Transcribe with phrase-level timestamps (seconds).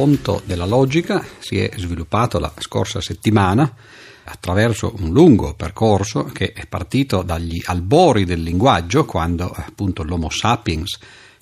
[0.00, 3.70] racconto della logica si è sviluppato la scorsa settimana
[4.24, 10.98] attraverso un lungo percorso che è partito dagli albori del linguaggio, quando appunto l'Homo sapiens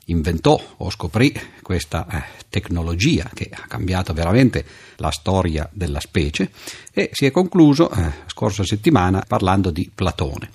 [0.07, 1.33] inventò o scoprì
[1.63, 4.65] questa eh, tecnologia che ha cambiato veramente
[4.97, 6.51] la storia della specie
[6.93, 10.51] e si è concluso eh, scorsa settimana parlando di Platone.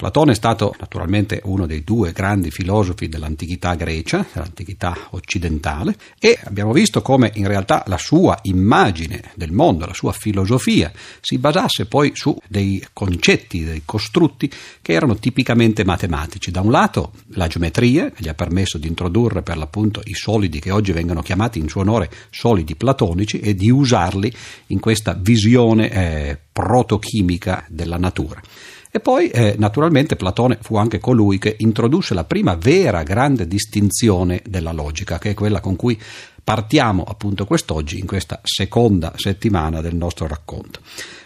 [0.00, 6.72] Platone è stato naturalmente uno dei due grandi filosofi dell'antichità grecia, dell'antichità occidentale, e abbiamo
[6.72, 10.90] visto come in realtà la sua immagine del mondo, la sua filosofia,
[11.20, 14.50] si basasse poi su dei concetti, dei costrutti
[14.80, 16.50] che erano tipicamente matematici.
[16.50, 20.60] Da un lato la geometria, che gli ha permesso di introdurre per l'appunto i solidi
[20.60, 24.32] che oggi vengono chiamati in suo onore solidi platonici e di usarli
[24.68, 28.40] in questa visione eh, protochimica della natura.
[28.92, 34.42] E poi, eh, naturalmente, Platone fu anche colui che introdusse la prima vera grande distinzione
[34.44, 35.98] della logica, che è quella con cui
[36.42, 40.80] partiamo appunto quest'oggi in questa seconda settimana del nostro racconto.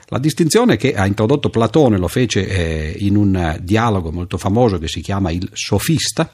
[0.08, 4.88] La distinzione che ha introdotto Platone lo fece eh, in un dialogo molto famoso che
[4.88, 6.30] si chiama il Sofista,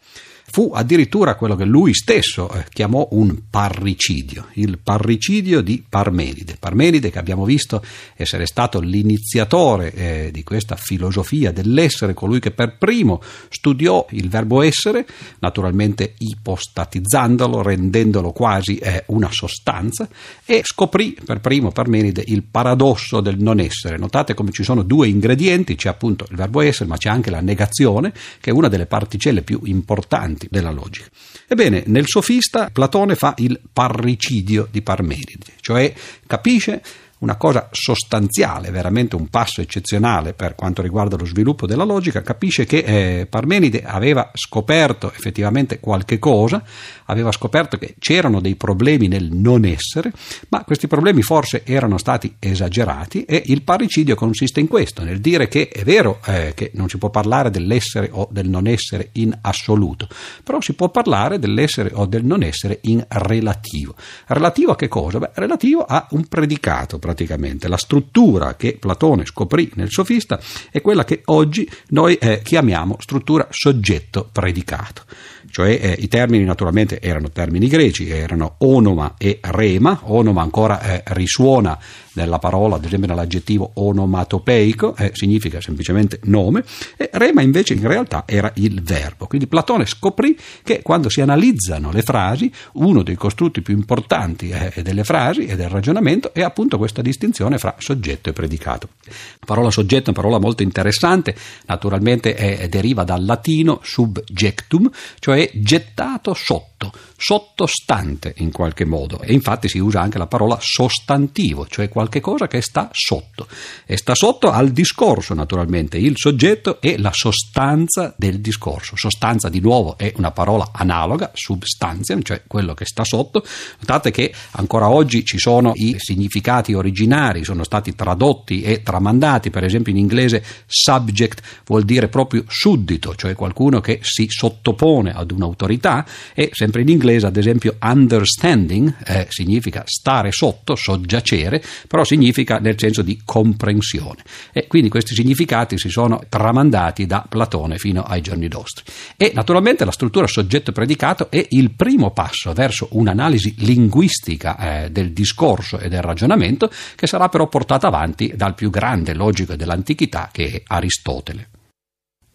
[0.51, 6.57] fu addirittura quello che lui stesso eh, chiamò un parricidio, il parricidio di Parmenide.
[6.59, 7.85] Parmenide che abbiamo visto
[8.17, 14.63] essere stato l'iniziatore eh, di questa filosofia dell'essere, colui che per primo studiò il verbo
[14.63, 15.07] essere,
[15.39, 20.09] naturalmente ipostatizzandolo, rendendolo quasi eh, una sostanza,
[20.45, 23.99] e scoprì per primo Parmenide il paradosso del non essere.
[23.99, 27.41] Notate come ci sono due ingredienti, c'è appunto il verbo essere, ma c'è anche la
[27.41, 31.09] negazione, che è una delle particelle più importanti importanti della logica.
[31.47, 35.93] Ebbene, nel sofista Platone fa il parricidio di Parmenide, cioè
[36.27, 36.83] capisce
[37.21, 42.65] una cosa sostanziale, veramente un passo eccezionale per quanto riguarda lo sviluppo della logica, capisce
[42.65, 46.63] che eh, Parmenide aveva scoperto effettivamente qualche cosa,
[47.07, 50.13] aveva scoperto che c'erano dei problemi nel non essere,
[50.49, 55.49] ma questi problemi forse erano stati esagerati e il parricidio consiste in questo, nel dire
[55.49, 59.37] che è vero eh, che non si può parlare dell'essere o del non essere in
[59.43, 60.09] assoluto,
[60.43, 63.95] però si può parlare dell'essere o del non essere in relativo.
[64.27, 65.19] Relativo a che cosa?
[65.19, 67.69] Beh, relativo a un predicato praticamente.
[67.69, 70.41] La struttura che Platone scoprì nel sofista
[70.71, 75.03] è quella che oggi noi eh, chiamiamo struttura soggetto-predicato.
[75.51, 81.03] Cioè eh, i termini naturalmente erano termini greci, erano onoma e rema, onoma ancora eh,
[81.09, 81.77] risuona
[82.13, 86.65] nella parola, ad esempio nell'aggettivo onomatopeico, eh, significa semplicemente nome,
[86.97, 89.27] e rema invece in realtà era il verbo.
[89.27, 94.83] Quindi Platone scoprì che quando si analizzano le frasi, uno dei costrutti più importanti eh,
[94.83, 98.89] delle frasi e del ragionamento è appunto questa distinzione fra soggetto e predicato.
[99.05, 101.35] La parola soggetto è una parola molto interessante,
[101.67, 106.70] naturalmente è, deriva dal latino subjectum, cioè gettato sotto,
[107.17, 112.47] sottostante in qualche modo, e infatti si usa anche la parola sostantivo, cioè qualche cosa
[112.47, 113.49] che sta sotto.
[113.85, 115.99] E sta sotto al discorso, naturalmente.
[115.99, 118.97] Il soggetto è la sostanza del discorso.
[118.97, 123.45] Sostanza, di nuovo, è una parola analoga, substantia, cioè quello che sta sotto.
[123.81, 129.65] Notate che ancora oggi ci sono i significati originari, sono stati tradotti e tramandati, per
[129.65, 136.07] esempio in inglese subject vuol dire proprio suddito, cioè qualcuno che si sottopone ad un'autorità
[136.35, 142.79] e sempre in inglese, ad esempio, understanding eh, significa stare sotto, soggiacere, però significa nel
[142.79, 144.23] senso di comprensione.
[144.53, 148.85] E quindi questi significati si sono tramandati da Platone fino ai giorni nostri.
[149.17, 155.79] E naturalmente la struttura soggetto-predicato è il primo passo verso un'analisi linguistica eh, del discorso
[155.79, 160.63] e del ragionamento che sarà però portata avanti dal più grande logico dell'antichità che è
[160.65, 161.49] Aristotele.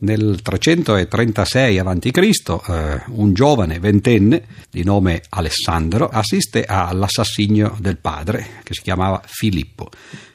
[0.06, 2.10] Nel 336 a.C.,
[2.70, 9.90] eh, un giovane ventenne di nome Alessandro assiste all'assassinio del padre, che si chiamava Filippo.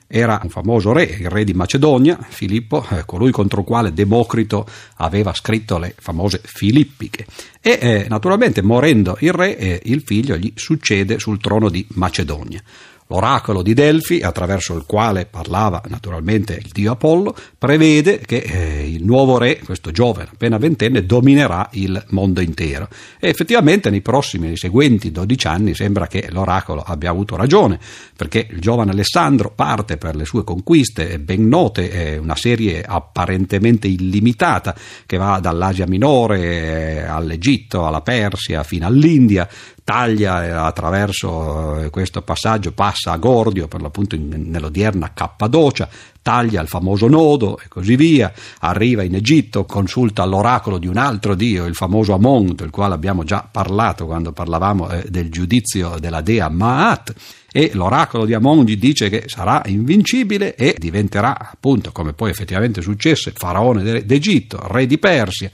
[0.08, 4.66] Era un famoso re, il re di Macedonia, Filippo, eh, colui contro il quale Democrito
[4.96, 7.26] aveva scritto le famose Filippiche.
[7.60, 12.60] E eh, naturalmente, morendo il re, eh, il figlio gli succede sul trono di Macedonia.
[13.10, 19.04] L'oracolo di Delfi, attraverso il quale parlava naturalmente il dio Apollo, prevede che eh, il
[19.04, 22.88] nuovo re, questo giovane appena ventenne, dominerà il mondo intero.
[23.18, 27.80] E effettivamente nei prossimi, nei seguenti 12 anni sembra che l'oracolo abbia avuto ragione,
[28.14, 33.88] perché il giovane Alessandro parte per le sue conquiste ben note, è una serie apparentemente
[33.88, 34.72] illimitata
[35.04, 39.48] che va dall'Asia minore eh, all'Egitto, alla Persia, fino all'India,
[39.82, 45.88] taglia eh, attraverso eh, questo passaggio, passa a Gordio, per l'appunto in, nell'odierna Cappadocia,
[46.22, 51.34] taglia il famoso nodo e così via, arriva in Egitto, consulta l'oracolo di un altro
[51.34, 56.20] dio, il famoso Amon, del quale abbiamo già parlato quando parlavamo eh, del giudizio della
[56.20, 57.14] dea Maat
[57.52, 62.80] e l'oracolo di Amon gli dice che sarà invincibile e diventerà appunto come poi effettivamente
[62.80, 65.50] successe faraone d'Egitto, re di Persia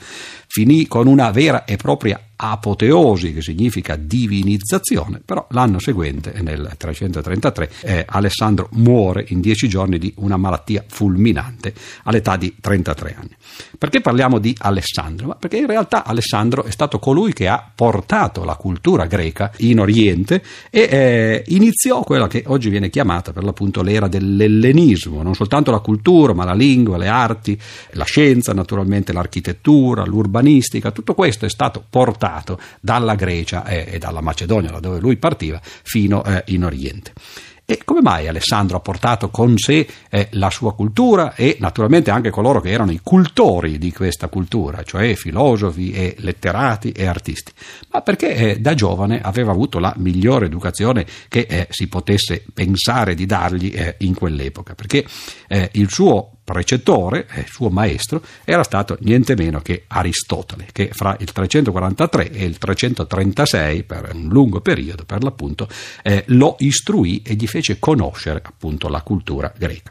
[0.46, 7.70] finì con una vera e propria apoteosi, che significa divinizzazione, però l'anno seguente, nel 333,
[7.80, 11.72] eh, Alessandro muore in dieci giorni di una malattia fulminante
[12.04, 13.30] all'età di 33 anni.
[13.78, 15.36] Perché parliamo di Alessandro?
[15.38, 20.42] Perché in realtà Alessandro è stato colui che ha portato la cultura greca in Oriente
[20.70, 25.78] e eh, iniziò quella che oggi viene chiamata per l'appunto l'era dell'ellenismo, non soltanto la
[25.78, 27.58] cultura, ma la lingua, le arti,
[27.92, 33.98] la scienza, naturalmente l'architettura, l'urbanistica, tutto questo è stato portato portato dalla Grecia e, e
[33.98, 37.12] dalla Macedonia, da dove lui partiva, fino eh, in Oriente.
[37.68, 42.30] E come mai Alessandro ha portato con sé eh, la sua cultura e naturalmente anche
[42.30, 47.50] coloro che erano i cultori di questa cultura, cioè filosofi e letterati e artisti?
[47.90, 53.14] Ma perché eh, da giovane aveva avuto la migliore educazione che eh, si potesse pensare
[53.14, 55.04] di dargli eh, in quell'epoca, perché
[55.48, 61.16] eh, il suo precettore, eh, suo maestro, era stato niente meno che Aristotele, che fra
[61.18, 65.68] il 343 e il 336, per un lungo periodo per l'appunto,
[66.04, 69.90] eh, lo istruì e gli fece conoscere appunto la cultura greca.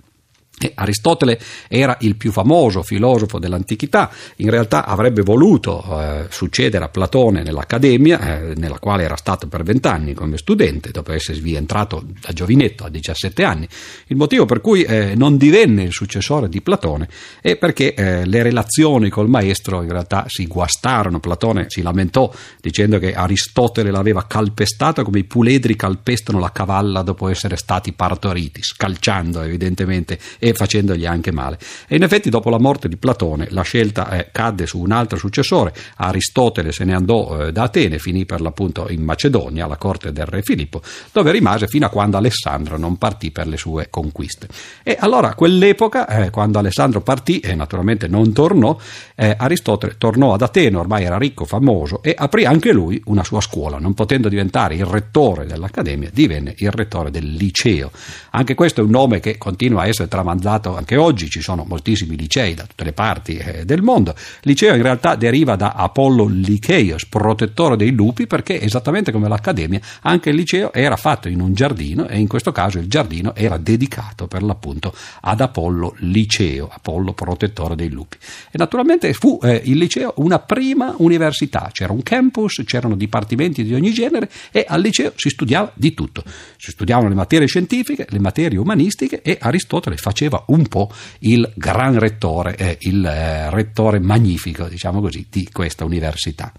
[0.58, 1.38] E Aristotele
[1.68, 8.20] era il più famoso filosofo dell'antichità, in realtà avrebbe voluto eh, succedere a Platone nell'Accademia,
[8.20, 12.90] eh, nella quale era stato per vent'anni come studente, dopo essere entrato da giovinetto a
[12.90, 13.68] 17 anni.
[14.08, 17.08] Il motivo per cui eh, non divenne il successore di Platone
[17.42, 21.20] è perché eh, le relazioni col maestro in realtà si guastarono.
[21.20, 22.32] Platone si lamentò
[22.62, 28.62] dicendo che Aristotele l'aveva calpestata come i puledri calpestano la cavalla dopo essere stati partoriti,
[28.62, 31.58] scalciando evidentemente e facendogli anche male.
[31.88, 35.18] E in effetti dopo la morte di Platone la scelta eh, cadde su un altro
[35.18, 40.12] successore, Aristotele se ne andò eh, da Atene, finì per l'appunto in Macedonia, alla corte
[40.12, 44.48] del re Filippo, dove rimase fino a quando Alessandro non partì per le sue conquiste.
[44.84, 48.78] E allora quell'epoca, eh, quando Alessandro partì e naturalmente non tornò,
[49.16, 53.42] eh, Aristotele tornò ad Atene, ormai era ricco, famoso, e aprì anche lui una sua
[53.42, 57.90] scuola, non potendo diventare il rettore dell'Accademia, divenne il rettore del liceo.
[58.32, 61.66] Anche questo è un nome che continua a essere tramandato tramandato anche oggi, ci sono
[61.68, 64.14] moltissimi licei da tutte le parti eh, del mondo.
[64.42, 70.30] Liceo in realtà deriva da Apollo Lyceios, protettore dei lupi, perché esattamente come l'Accademia, anche
[70.30, 74.28] il liceo era fatto in un giardino e in questo caso il giardino era dedicato
[74.28, 78.18] per l'appunto ad Apollo Liceo, Apollo protettore dei lupi.
[78.52, 83.74] E naturalmente fu eh, il liceo una prima università, c'era un campus, c'erano dipartimenti di
[83.74, 86.24] ogni genere e al liceo si studiava di tutto.
[86.58, 91.52] Si studiavano le materie scientifiche, le materie umanistiche e Aristotele faceva faceva un po' il
[91.56, 96.52] gran rettore, eh, il eh, rettore magnifico, diciamo così, di questa università.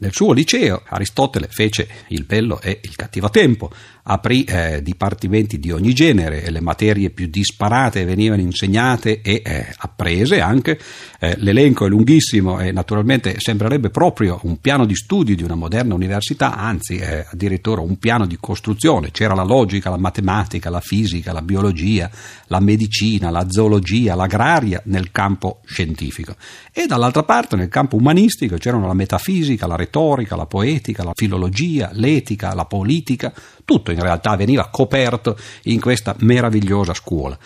[0.00, 3.68] Nel suo liceo Aristotele fece il bello e il cattivo tempo,
[4.04, 9.66] aprì eh, dipartimenti di ogni genere e le materie più disparate venivano insegnate e eh,
[9.76, 10.78] apprese anche.
[11.18, 15.94] Eh, l'elenco è lunghissimo e naturalmente sembrerebbe proprio un piano di studi di una moderna
[15.94, 19.10] università, anzi è addirittura un piano di costruzione.
[19.10, 22.08] C'era la logica, la matematica, la fisica, la biologia,
[22.46, 26.36] la medicina, la zoologia, l'agraria nel campo scientifico.
[26.78, 31.90] E dall'altra parte nel campo umanistico c'erano la metafisica, la retorica, la poetica, la filologia,
[31.92, 33.32] l'etica, la politica,
[33.64, 37.36] tutto in realtà veniva coperto in questa meravigliosa scuola.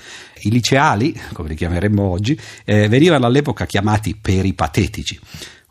[0.42, 5.18] I liceali, come li chiameremmo oggi, eh, venivano all'epoca chiamati peripatetici.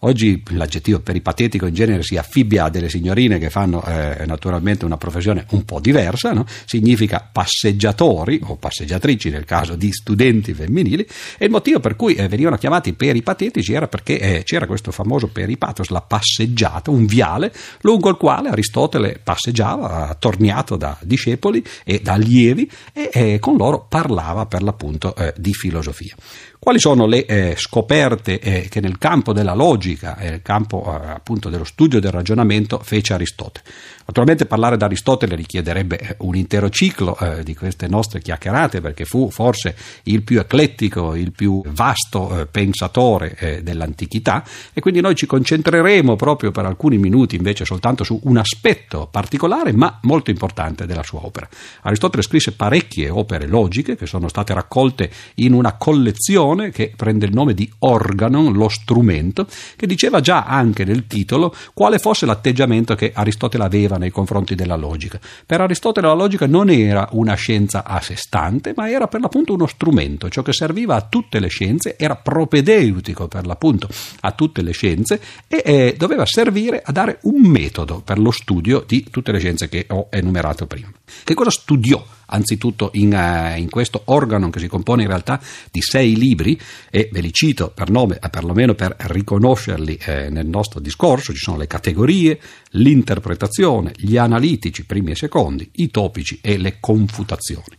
[0.04, 4.98] Oggi l'aggettivo peripatetico in genere si affibbia a delle signorine che fanno eh, naturalmente una
[4.98, 6.44] professione un po' diversa, no?
[6.66, 11.06] significa passeggiatori o passeggiatrici nel caso di studenti femminili
[11.38, 15.28] e il motivo per cui eh, venivano chiamati peripatetici era perché eh, c'era questo famoso
[15.28, 22.14] peripatos, la passeggiata, un viale lungo il quale Aristotele passeggiava attorniato da discepoli e da
[22.14, 26.16] allievi e eh, con loro parlava per l'appunto eh, di filosofia.
[26.64, 31.50] Quali sono le eh, scoperte eh, che nel campo della logica nel campo eh, appunto
[31.50, 33.66] dello studio del ragionamento fece Aristotele?
[34.12, 39.06] Naturalmente parlare di Aristotele richiederebbe eh, un intero ciclo eh, di queste nostre chiacchierate perché
[39.06, 45.16] fu forse il più eclettico, il più vasto eh, pensatore eh, dell'antichità e quindi noi
[45.16, 50.86] ci concentreremo proprio per alcuni minuti invece soltanto su un aspetto particolare ma molto importante
[50.86, 51.48] della sua opera.
[51.84, 57.34] Aristotele scrisse parecchie opere logiche che sono state raccolte in una collezione che prende il
[57.34, 63.14] nome di organon, lo strumento, che diceva già anche nel titolo quale fosse l'atteggiamento che
[63.16, 65.20] Aristotele aveva nei confronti della logica.
[65.46, 69.54] Per Aristotele la logica non era una scienza a sé stante, ma era per l'appunto
[69.54, 73.88] uno strumento, ciò che serviva a tutte le scienze, era propedeutico per l'appunto
[74.22, 78.84] a tutte le scienze e eh, doveva servire a dare un metodo per lo studio
[78.86, 80.92] di tutte le scienze che ho enumerato prima.
[81.24, 82.04] Che cosa studiò?
[82.32, 86.60] Anzitutto in, uh, in, questo organo che si compone in realtà di sei libri
[86.90, 91.40] e ve li cito per nome, eh, perlomeno per riconoscerli eh, nel nostro discorso, ci
[91.40, 92.40] sono le categorie,
[92.72, 97.78] l'interpretazione, gli analitici primi e secondi, i topici e le confutazioni.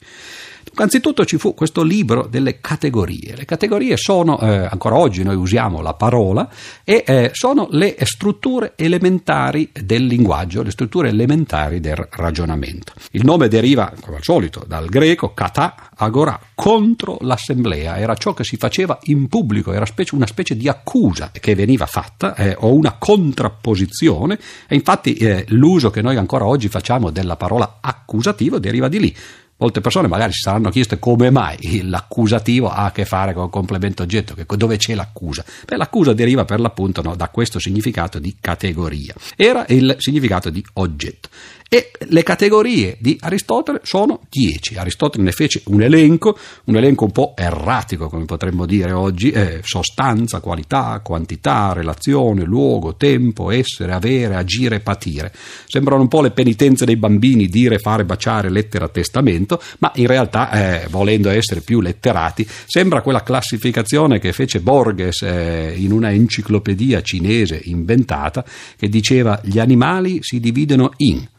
[0.74, 3.36] Anzitutto ci fu questo libro delle categorie.
[3.36, 6.48] Le categorie sono, eh, ancora oggi noi usiamo la parola,
[6.82, 12.94] e eh, sono le strutture elementari del linguaggio, le strutture elementari del ragionamento.
[13.10, 17.98] Il nome deriva, come al solito, dal greco kata agora, contro l'assemblea.
[17.98, 21.84] Era ciò che si faceva in pubblico, era specie, una specie di accusa che veniva
[21.84, 27.36] fatta, eh, o una contrapposizione, e infatti eh, l'uso che noi ancora oggi facciamo della
[27.36, 29.16] parola accusativo deriva di lì
[29.62, 33.50] Molte persone magari si saranno chieste come mai l'accusativo ha a che fare con il
[33.50, 35.44] complemento oggetto, dove c'è l'accusa.
[35.64, 39.14] Beh, l'accusa deriva per l'appunto no, da questo significato di categoria.
[39.36, 41.28] Era il significato di oggetto.
[41.74, 44.74] E le categorie di Aristotele sono dieci.
[44.74, 49.60] Aristotele ne fece un elenco, un elenco un po' erratico, come potremmo dire oggi, eh,
[49.62, 55.32] sostanza, qualità, quantità, relazione, luogo, tempo, essere, avere, agire, patire.
[55.64, 60.50] Sembrano un po' le penitenze dei bambini, dire, fare, baciare, lettera, testamento, ma in realtà,
[60.50, 67.00] eh, volendo essere più letterati, sembra quella classificazione che fece Borges eh, in una enciclopedia
[67.00, 68.44] cinese inventata,
[68.76, 71.30] che diceva gli animali si dividono in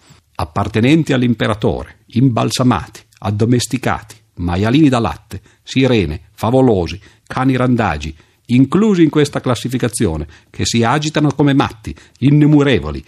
[0.44, 8.16] appartenenti all'imperatore, imbalsamati, addomesticati, maialini da latte, sirene, favolosi, cani randagi,
[8.48, 13.04] inclusi in questa classificazione, che si agitano come matti, innumerevoli,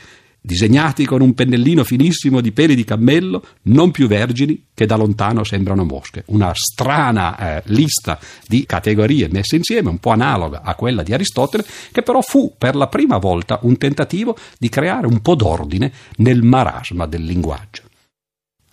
[0.45, 5.43] disegnati con un pennellino finissimo di peli di cammello, non più vergini, che da lontano
[5.43, 6.23] sembrano mosche.
[6.27, 11.65] Una strana eh, lista di categorie messe insieme, un po' analoga a quella di Aristotele,
[11.91, 16.43] che però fu per la prima volta un tentativo di creare un po' d'ordine nel
[16.43, 17.84] marasma del linguaggio.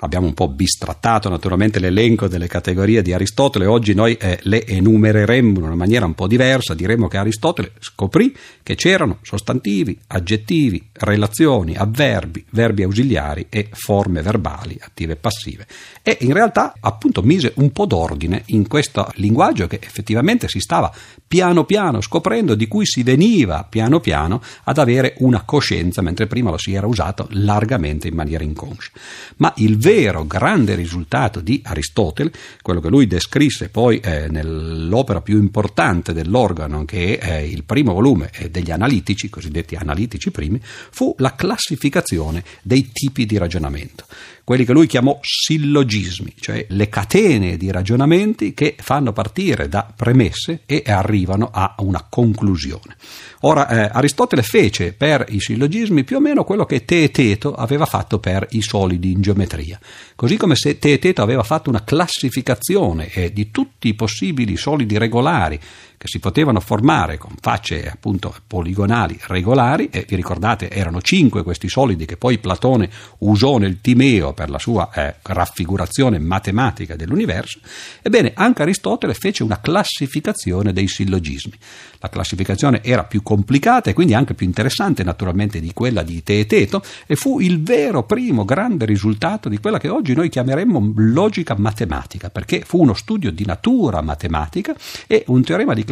[0.04, 5.58] Abbiamo un po' bistrattato naturalmente l'elenco delle categorie di Aristotele, oggi noi eh, le enumereremmo
[5.58, 11.76] in una maniera un po' diversa, diremmo che Aristotele scoprì che c'erano sostantivi, aggettivi, relazioni,
[11.76, 15.68] avverbi, verbi ausiliari e forme verbali, attive e passive.
[16.02, 20.92] E in realtà appunto mise un po' d'ordine in questo linguaggio che effettivamente si stava
[21.28, 26.50] piano piano scoprendo, di cui si veniva piano piano ad avere una coscienza, mentre prima
[26.50, 28.90] lo si era usato largamente in maniera inconscia.
[29.36, 32.32] Ma il vero vero grande risultato di Aristotele,
[32.62, 37.92] quello che lui descrisse poi eh, nell'opera più importante dell'organo, che è eh, il primo
[37.92, 44.06] volume eh, degli analitici, cosiddetti analitici primi, fu la classificazione dei tipi di ragionamento
[44.44, 50.62] quelli che lui chiamò sillogismi, cioè le catene di ragionamenti che fanno partire da premesse
[50.66, 52.96] e arrivano a una conclusione.
[53.40, 58.18] Ora, eh, Aristotele fece per i sillogismi più o meno quello che Teeteto aveva fatto
[58.18, 59.78] per i solidi in geometria.
[60.14, 65.58] Così come se Teeteto aveva fatto una classificazione eh, di tutti i possibili solidi regolari
[66.02, 71.68] che si potevano formare con facce appunto poligonali regolari, e vi ricordate erano cinque questi
[71.68, 77.60] solidi che poi Platone usò nel Timeo per la sua eh, raffigurazione matematica dell'universo,
[78.02, 81.52] ebbene anche Aristotele fece una classificazione dei sillogismi.
[82.00, 86.82] La classificazione era più complicata e quindi anche più interessante naturalmente di quella di Teeteto
[87.06, 92.28] e fu il vero primo grande risultato di quella che oggi noi chiameremmo logica matematica,
[92.28, 94.74] perché fu uno studio di natura matematica
[95.06, 95.90] e un teorema di classificazione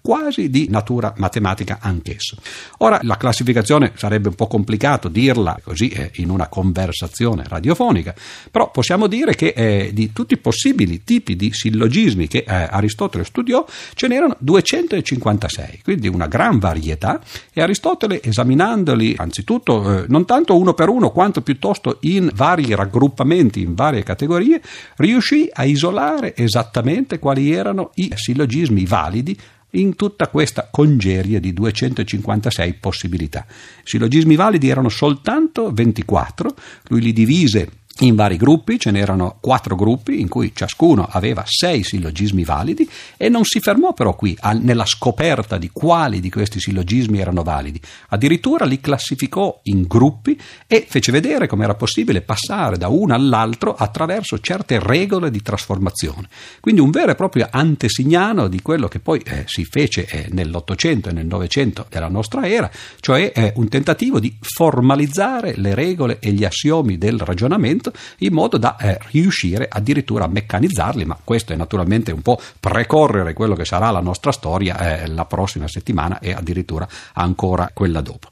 [0.00, 2.36] quasi di natura matematica anch'esso.
[2.78, 8.14] Ora la classificazione sarebbe un po' complicato dirla così eh, in una conversazione radiofonica,
[8.50, 13.24] però possiamo dire che eh, di tutti i possibili tipi di sillogismi che eh, Aristotele
[13.24, 17.20] studiò ce n'erano 256, quindi una gran varietà
[17.52, 23.60] e Aristotele esaminandoli anzitutto eh, non tanto uno per uno quanto piuttosto in vari raggruppamenti,
[23.60, 24.60] in varie categorie,
[24.96, 29.38] riuscì a isolare esattamente quali erano i sillogismi vari validi
[29.70, 33.46] in tutta questa congerie di 256 possibilità.
[33.82, 36.54] Sillogismi validi erano soltanto 24,
[36.88, 37.68] lui li divise
[38.00, 43.28] in vari gruppi, ce n'erano quattro gruppi in cui ciascuno aveva sei sillogismi validi e
[43.28, 47.80] non si fermò però qui al, nella scoperta di quali di questi sillogismi erano validi,
[48.08, 53.74] addirittura li classificò in gruppi e fece vedere come era possibile passare da uno all'altro
[53.74, 56.28] attraverso certe regole di trasformazione.
[56.60, 61.08] Quindi un vero e proprio antesignano di quello che poi eh, si fece eh, nell'Ottocento
[61.08, 66.32] e nel Novecento della nostra era, cioè eh, un tentativo di formalizzare le regole e
[66.32, 71.52] gli assiomi del ragionamento Internet in modo da eh, riuscire addirittura a meccanizzarli, ma questo
[71.52, 76.18] è naturalmente un po' precorrere quello che sarà la nostra storia eh, la prossima settimana
[76.18, 78.28] e addirittura ancora quella dopo.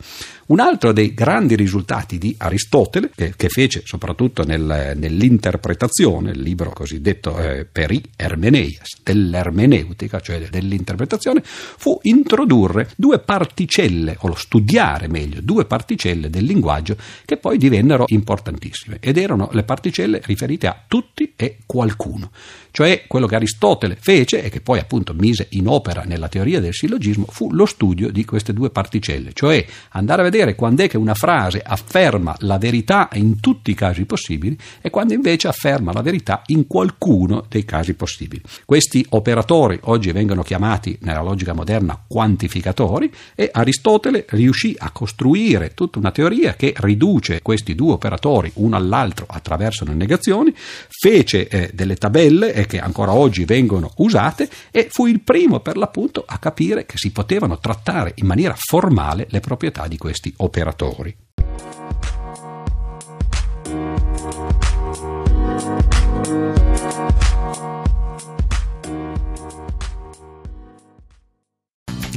[0.46, 6.70] Un altro dei grandi risultati di Aristotele, che, che fece soprattutto nel, nell'interpretazione, il libro
[6.70, 15.64] cosiddetto eh, Peri Ermeneias, dell'ermeneutica, cioè dell'interpretazione, fu introdurre due particelle, o studiare meglio, due
[15.64, 21.58] particelle del linguaggio che poi divennero importantissime ed erano le particelle riferite a tutti e
[21.66, 22.30] qualcuno.
[22.76, 26.74] Cioè quello che Aristotele fece e che poi appunto mise in opera nella teoria del
[26.74, 30.96] sillogismo fu lo studio di queste due particelle, cioè andare a vedere quando è che
[30.96, 36.02] una frase afferma la verità in tutti i casi possibili e quando invece afferma la
[36.02, 38.42] verità in qualcuno dei casi possibili.
[38.64, 46.00] Questi operatori oggi vengono chiamati nella logica moderna quantificatori e Aristotele riuscì a costruire tutta
[46.00, 50.52] una teoria che riduce questi due operatori uno all'altro attraverso le negazioni,
[50.88, 56.24] fece eh, delle tabelle che ancora oggi vengono usate e fu il primo per l'appunto
[56.26, 61.14] a capire che si potevano trattare in maniera formale le proprietà di questi operatori.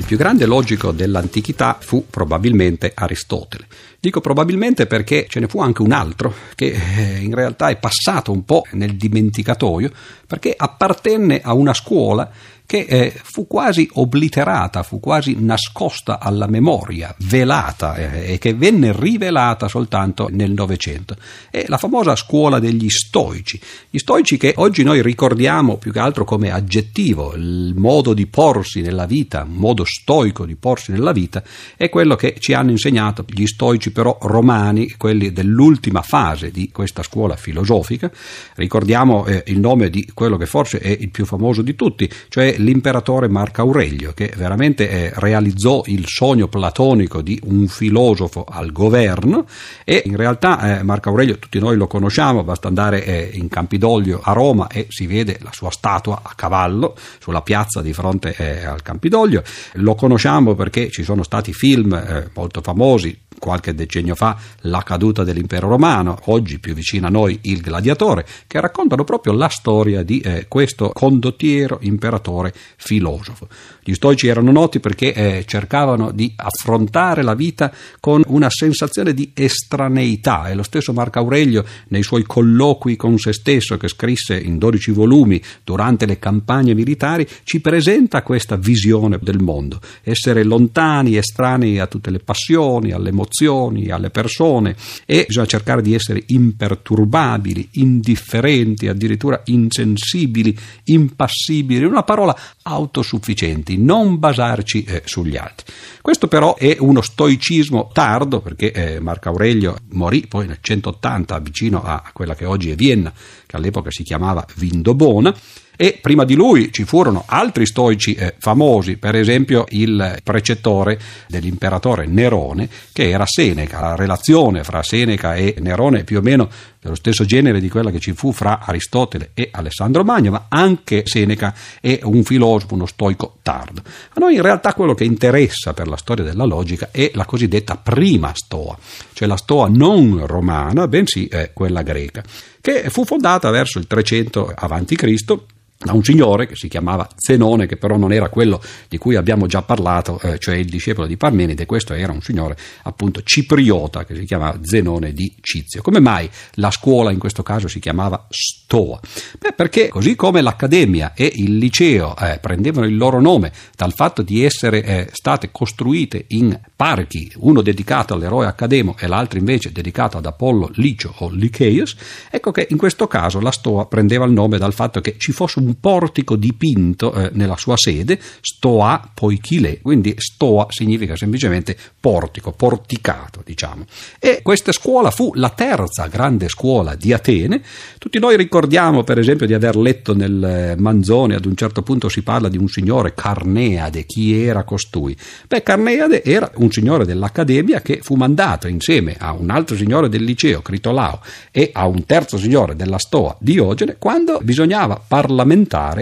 [0.07, 3.67] Più grande logico dell'antichità fu probabilmente Aristotele.
[3.99, 8.31] Dico probabilmente perché ce ne fu anche un altro che eh, in realtà è passato
[8.31, 9.91] un po' nel dimenticatoio
[10.25, 12.31] perché appartenne a una scuola
[12.67, 18.91] che eh, fu quasi obliterata, fu quasi nascosta alla memoria, velata eh, e che venne
[18.93, 21.15] rivelata soltanto nel Novecento.
[21.49, 23.59] È la famosa scuola degli stoici.
[23.89, 28.81] Gli stoici che oggi noi ricordiamo più che altro come aggettivo, il modo di porsi
[28.81, 31.41] nella vita, modo stoico di porsi nella vita,
[31.77, 37.01] è quello che ci hanno insegnato gli stoici però romani, quelli dell'ultima fase di questa
[37.01, 38.11] scuola filosofica.
[38.55, 42.55] Ricordiamo eh, il nome di quello che forse è il più famoso di tutti, cioè
[42.57, 49.45] l'imperatore Marco Aurelio, che veramente eh, realizzò il sogno platonico di un filosofo al governo
[49.83, 54.19] e in realtà eh, Marco Aurelio tutti noi lo conosciamo, basta andare eh, in Campidoglio
[54.23, 58.65] a Roma e si vede la sua statua a cavallo sulla piazza di fronte eh,
[58.65, 59.43] al Campidoglio,
[59.73, 65.23] lo conosciamo perché ci sono stati film eh, molto famosi qualche decennio fa la caduta
[65.23, 70.19] dell'impero romano, oggi più vicino a noi il gladiatore, che raccontano proprio la storia di
[70.19, 73.47] eh, questo condottiero, imperatore, filosofo.
[73.83, 79.31] Gli stoici erano noti perché eh, cercavano di affrontare la vita con una sensazione di
[79.33, 84.57] estraneità e lo stesso Marco Aurelio nei suoi colloqui con se stesso che scrisse in
[84.57, 91.79] 12 volumi durante le campagne militari ci presenta questa visione del mondo, essere lontani, estranei
[91.79, 97.69] a tutte le passioni, alle emozioni, emozioni, alle persone e bisogna cercare di essere imperturbabili,
[97.73, 105.65] indifferenti, addirittura insensibili, impassibili, in una parola autosufficienti, non basarci eh, sugli altri.
[106.01, 111.83] Questo però è uno stoicismo tardo perché eh, Marco Aurelio morì poi nel 180 vicino
[111.83, 113.13] a quella che oggi è Vienna,
[113.45, 115.35] che all'epoca si chiamava Vindobona
[115.77, 122.07] e prima di lui ci furono altri stoici eh, famosi, per esempio il precettore dell'imperatore
[122.07, 126.49] Nerone che era Seneca, la relazione fra Seneca e Nerone è più o meno
[126.81, 131.03] dello stesso genere di quella che ci fu fra Aristotele e Alessandro Magno, ma anche
[131.05, 133.81] Seneca è un filosofo, uno stoico tardo.
[133.85, 137.75] A noi in realtà quello che interessa per la storia della logica è la cosiddetta
[137.75, 138.75] prima stoa,
[139.13, 142.23] cioè la stoa non romana, bensì eh, quella greca,
[142.61, 147.77] che fu fondata verso il 300 a.C da un signore che si chiamava Zenone, che
[147.77, 148.59] però non era quello
[148.89, 152.57] di cui abbiamo già parlato, eh, cioè il discepolo di Parmenide, questo era un signore
[152.83, 155.83] appunto cipriota che si chiamava Zenone di Cizio.
[155.83, 158.99] Come mai la scuola in questo caso si chiamava Stoa?
[159.39, 164.23] Beh, perché così come l'Accademia e il liceo eh, prendevano il loro nome dal fatto
[164.23, 170.17] di essere eh, state costruite in parchi, uno dedicato all'eroe Accademo e l'altro invece dedicato
[170.17, 171.95] ad Apollo Licio o Lycaeus,
[172.31, 175.59] ecco che in questo caso la Stoa prendeva il nome dal fatto che ci fosse
[175.59, 182.53] un un portico dipinto eh, nella sua sede, stoa poichile, quindi stoa significa semplicemente portico,
[182.53, 183.85] porticato, diciamo.
[184.19, 187.61] E questa scuola fu la terza grande scuola di Atene.
[187.97, 192.07] Tutti noi ricordiamo, per esempio, di aver letto nel eh, Manzone, ad un certo punto
[192.07, 195.15] si parla di un signore Carneade, chi era costui?
[195.47, 200.23] Beh, Carneade era un signore dell'Accademia che fu mandato insieme a un altro signore del
[200.23, 201.19] liceo, Critolao,
[201.51, 205.55] e a un terzo signore della Stoa, Diogene, quando bisognava parlamentare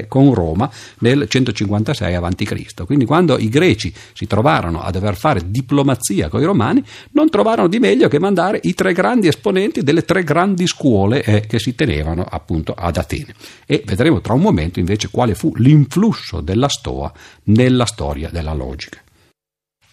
[0.07, 2.83] con Roma nel 156 a.C.
[2.85, 7.67] Quindi quando i greci si trovarono a dover fare diplomazia con i romani, non trovarono
[7.67, 11.75] di meglio che mandare i tre grandi esponenti delle tre grandi scuole eh, che si
[11.75, 13.33] tenevano appunto ad Atene.
[13.65, 17.11] E vedremo tra un momento invece quale fu l'influsso della Stoa
[17.45, 19.04] nella storia della logica.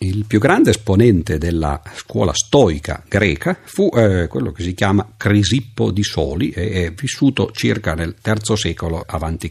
[0.03, 5.93] Il più grande esponente della scuola stoica greca fu eh, quello che si chiama Crisippo
[5.93, 9.49] di Soli, e è vissuto circa nel III secolo a.C.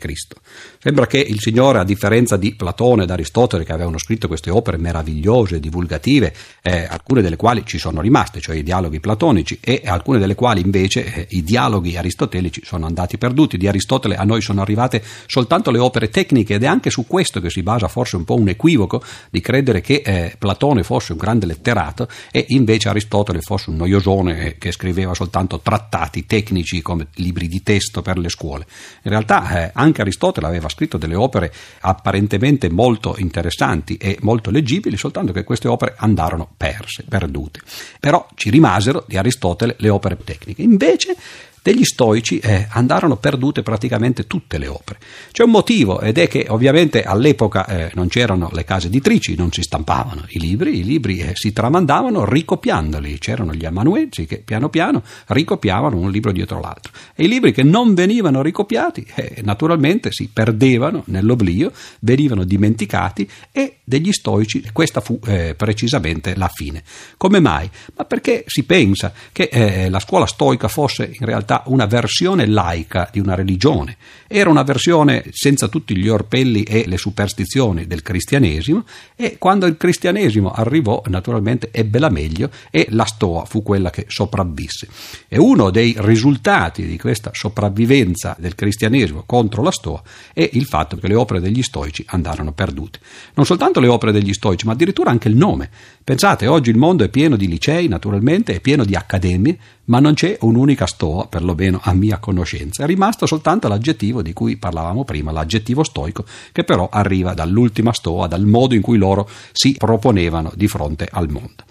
[0.77, 4.75] Sembra che il Signore, a differenza di Platone ed Aristotele, che avevano scritto queste opere
[4.75, 10.19] meravigliose, divulgative, eh, alcune delle quali ci sono rimaste, cioè i dialoghi platonici, e alcune
[10.19, 13.57] delle quali invece eh, i dialoghi aristotelici sono andati perduti.
[13.57, 17.39] Di Aristotele a noi sono arrivate soltanto le opere tecniche ed è anche su questo
[17.39, 21.19] che si basa forse un po' un equivoco di credere che eh, Platone fosse un
[21.19, 27.47] grande letterato e invece Aristotele fosse un noiosone che scriveva soltanto trattati tecnici come libri
[27.47, 28.65] di testo per le scuole.
[29.03, 34.97] In realtà eh, anche Aristotele aveva scritto delle opere apparentemente molto interessanti e molto leggibili,
[34.97, 37.59] soltanto che queste opere andarono perse, perdute.
[37.99, 40.63] Però ci rimasero di Aristotele le opere tecniche.
[40.63, 41.15] Invece
[41.61, 44.99] degli stoici eh, andarono perdute praticamente tutte le opere.
[45.31, 49.51] C'è un motivo ed è che ovviamente all'epoca eh, non c'erano le case editrici, non
[49.51, 54.69] si stampavano i libri, i libri eh, si tramandavano ricopiandoli, c'erano gli amanuensi che piano
[54.69, 60.11] piano ricopiavano un libro dietro l'altro e i libri che non venivano ricopiati eh, naturalmente
[60.11, 66.83] si perdevano nell'oblio, venivano dimenticati e degli stoici questa fu eh, precisamente la fine.
[67.17, 67.69] Come mai?
[67.95, 72.45] Ma perché si pensa che eh, la scuola stoica fosse in realtà realtà una versione
[72.45, 78.01] laica di una religione, era una versione senza tutti gli orpelli e le superstizioni del
[78.01, 78.85] cristianesimo
[79.15, 84.05] e quando il cristianesimo arrivò naturalmente ebbe la meglio e la Stoa fu quella che
[84.07, 84.87] sopravvisse.
[85.27, 90.01] E uno dei risultati di questa sopravvivenza del cristianesimo contro la Stoa
[90.33, 92.99] è il fatto che le opere degli stoici andarono perdute.
[93.33, 95.69] Non soltanto le opere degli stoici, ma addirittura anche il nome.
[96.03, 100.13] Pensate, oggi il mondo è pieno di licei, naturalmente, è pieno di accademie, ma non
[100.13, 102.83] c'è un'unica stoa, perlomeno a mia conoscenza.
[102.83, 108.27] È rimasto soltanto l'aggettivo di cui parlavamo prima, l'aggettivo stoico, che però arriva dall'ultima stoa,
[108.27, 111.63] dal modo in cui loro si proponevano di fronte al mondo.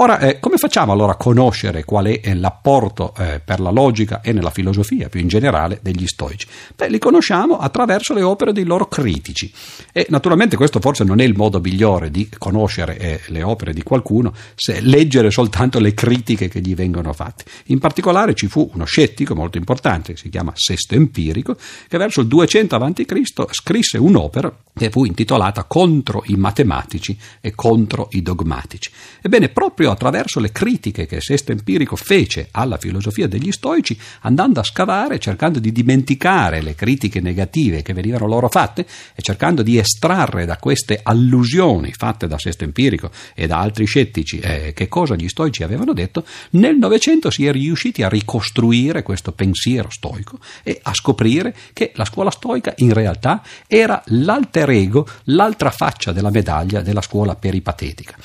[0.00, 4.20] Ora, eh, come facciamo allora a conoscere qual è eh, l'apporto eh, per la logica
[4.20, 6.46] e nella filosofia più in generale degli stoici?
[6.76, 9.52] Beh, li conosciamo attraverso le opere dei loro critici
[9.92, 13.82] e naturalmente questo forse non è il modo migliore di conoscere eh, le opere di
[13.82, 17.42] qualcuno se leggere soltanto le critiche che gli vengono fatte.
[17.66, 21.56] In particolare ci fu uno scettico molto importante che si chiama Sesto Empirico
[21.88, 23.46] che verso il 200 a.C.
[23.50, 28.92] scrisse un'opera che fu intitolata Contro i matematici e contro i dogmatici.
[29.20, 34.60] Ebbene, proprio proprio attraverso le critiche che Sesto Empirico fece alla filosofia degli stoici, andando
[34.60, 39.78] a scavare, cercando di dimenticare le critiche negative che venivano loro fatte e cercando di
[39.78, 45.14] estrarre da queste allusioni fatte da Sesto Empirico e da altri scettici eh, che cosa
[45.14, 50.78] gli stoici avevano detto, nel Novecento si è riusciti a ricostruire questo pensiero stoico e
[50.82, 56.80] a scoprire che la scuola stoica in realtà era l'alter ego, l'altra faccia della medaglia
[56.80, 58.16] della scuola peripatetica.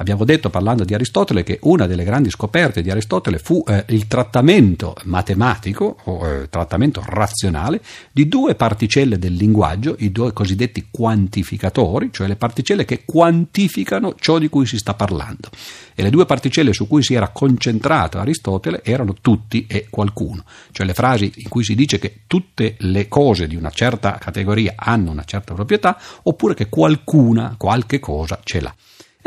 [0.00, 4.06] Abbiamo detto parlando di Aristotele che una delle grandi scoperte di Aristotele fu eh, il
[4.06, 7.80] trattamento matematico o eh, trattamento razionale
[8.12, 14.38] di due particelle del linguaggio, i due cosiddetti quantificatori, cioè le particelle che quantificano ciò
[14.38, 15.50] di cui si sta parlando.
[15.96, 20.86] E le due particelle su cui si era concentrato Aristotele erano tutti e qualcuno, cioè
[20.86, 25.10] le frasi in cui si dice che tutte le cose di una certa categoria hanno
[25.10, 28.72] una certa proprietà oppure che qualcuna, qualche cosa ce l'ha.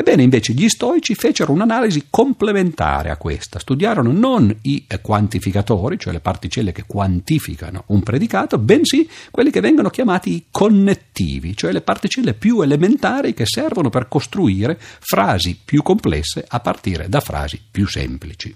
[0.02, 6.20] Ebbene, invece, gli stoici fecero un'analisi complementare a questa, studiarono non i quantificatori, cioè le
[6.20, 12.34] particelle che quantificano un predicato, bensì quelli che vengono chiamati i connettivi, cioè le particelle
[12.34, 18.56] più elementari che servono per costruire frasi più complesse a partire da frasi più semplici.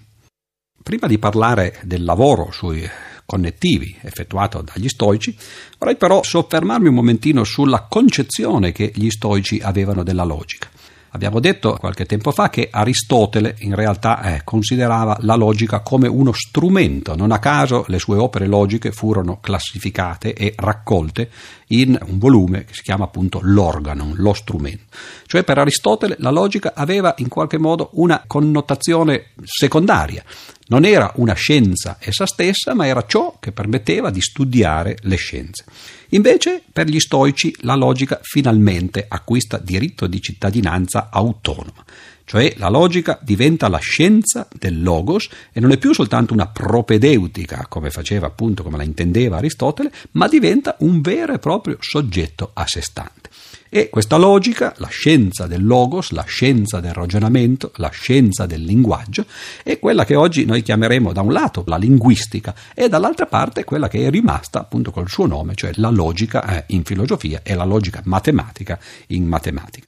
[0.82, 2.84] Prima di parlare del lavoro sui
[3.24, 5.36] connettivi effettuato dagli stoici,
[5.78, 10.70] vorrei però soffermarmi un momentino sulla concezione che gli stoici avevano della logica.
[11.16, 16.34] Abbiamo detto qualche tempo fa che Aristotele in realtà eh, considerava la logica come uno
[16.34, 21.30] strumento, non a caso le sue opere logiche furono classificate e raccolte
[21.68, 24.84] in un volume che si chiama appunto l'organon, lo strumento.
[25.24, 30.22] Cioè per Aristotele la logica aveva in qualche modo una connotazione secondaria,
[30.66, 35.64] non era una scienza essa stessa, ma era ciò che permetteva di studiare le scienze.
[36.10, 41.84] Invece, per gli stoici, la logica finalmente acquista diritto di cittadinanza autonoma,
[42.24, 47.66] cioè la logica diventa la scienza del logos e non è più soltanto una propedeutica,
[47.68, 52.66] come faceva appunto, come la intendeva Aristotele, ma diventa un vero e proprio soggetto a
[52.66, 53.30] sé stante.
[53.68, 59.26] E questa logica, la scienza del logos, la scienza del ragionamento, la scienza del linguaggio,
[59.62, 63.88] è quella che oggi noi chiameremo da un lato la linguistica e dall'altra parte quella
[63.88, 67.64] che è rimasta appunto col suo nome, cioè la logica eh, in filosofia e la
[67.64, 69.86] logica matematica in matematica.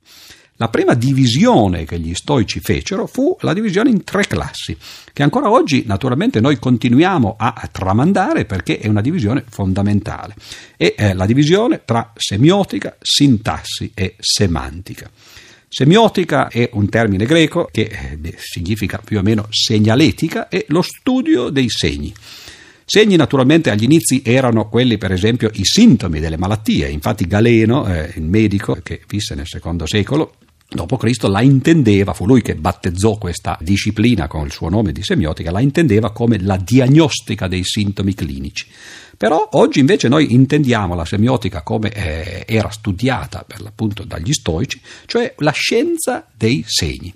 [0.60, 4.76] La prima divisione che gli stoici fecero fu la divisione in tre classi,
[5.12, 10.34] che ancora oggi naturalmente noi continuiamo a tramandare perché è una divisione fondamentale.
[10.76, 15.08] È eh, la divisione tra semiotica, sintassi e semantica.
[15.68, 21.50] Semiotica è un termine greco che eh, significa più o meno segnaletica e lo studio
[21.50, 22.12] dei segni.
[22.84, 28.12] Segni naturalmente agli inizi erano quelli per esempio i sintomi delle malattie, infatti Galeno, eh,
[28.16, 30.34] il medico che visse nel secondo secolo,
[30.68, 35.02] dopo Cristo la intendeva, fu lui che battezzò questa disciplina con il suo nome di
[35.02, 38.66] semiotica, la intendeva come la diagnostica dei sintomi clinici.
[39.16, 44.80] Però oggi invece noi intendiamo la semiotica come eh, era studiata per l'appunto dagli stoici,
[45.06, 47.12] cioè la scienza dei segni.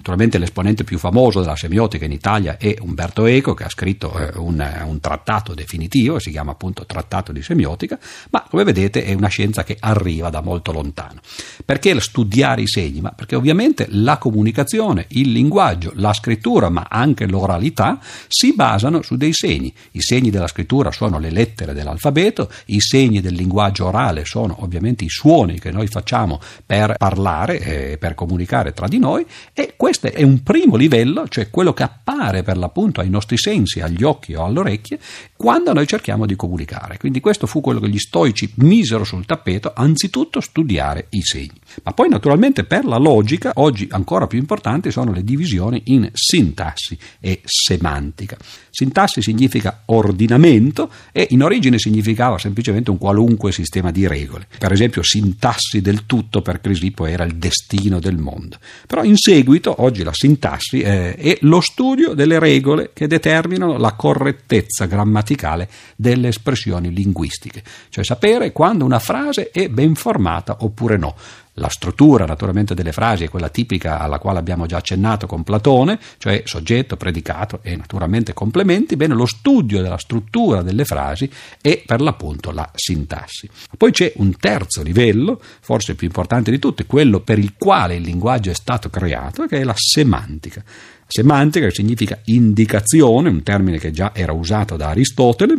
[0.00, 4.38] Naturalmente l'esponente più famoso della semiotica in Italia è Umberto Eco, che ha scritto eh,
[4.38, 7.98] un, un, trattato definitivo, si chiama appunto Trattato di semiotica,
[8.30, 11.20] ma come vedete è una scienza che arriva da molto lontano.
[11.66, 13.02] Perché studiare i segni?
[13.02, 19.16] Ma perché ovviamente la comunicazione, il linguaggio, la scrittura, ma anche l'oralità si basano su
[19.16, 19.70] dei segni.
[19.90, 25.04] I segni della scrittura sono le lettere dell'alfabeto, i segni del linguaggio orale sono ovviamente
[25.04, 29.89] i suoni che noi facciamo per parlare e per comunicare tra di noi e questo
[29.98, 34.34] è un primo livello, cioè quello che appare per l'appunto ai nostri sensi, agli occhi
[34.34, 34.98] o alle orecchie,
[35.36, 36.98] quando noi cerchiamo di comunicare.
[36.98, 41.58] Quindi questo fu quello che gli stoici misero sul tappeto, anzitutto studiare i segni.
[41.82, 46.96] Ma poi naturalmente per la logica, oggi ancora più importanti sono le divisioni in sintassi
[47.20, 48.36] e semantica.
[48.70, 54.46] Sintassi significa ordinamento e in origine significava semplicemente un qualunque sistema di regole.
[54.58, 58.58] Per esempio sintassi del tutto per Crisipo era il destino del mondo.
[58.86, 63.92] Però in seguito oggi la sintassi eh, è lo studio delle regole che determinano la
[63.92, 71.14] correttezza grammaticale delle espressioni linguistiche, cioè sapere quando una frase è ben formata oppure no.
[71.60, 75.98] La struttura naturalmente delle frasi è quella tipica alla quale abbiamo già accennato con Platone,
[76.16, 78.96] cioè soggetto, predicato e naturalmente complementi.
[78.96, 83.46] Bene, lo studio della struttura delle frasi è per l'appunto la sintassi.
[83.76, 88.02] Poi c'è un terzo livello, forse più importante di tutti, quello per il quale il
[88.02, 90.64] linguaggio è stato creato, che è la semantica.
[91.06, 95.52] Semantica significa indicazione, un termine che già era usato da Aristotele.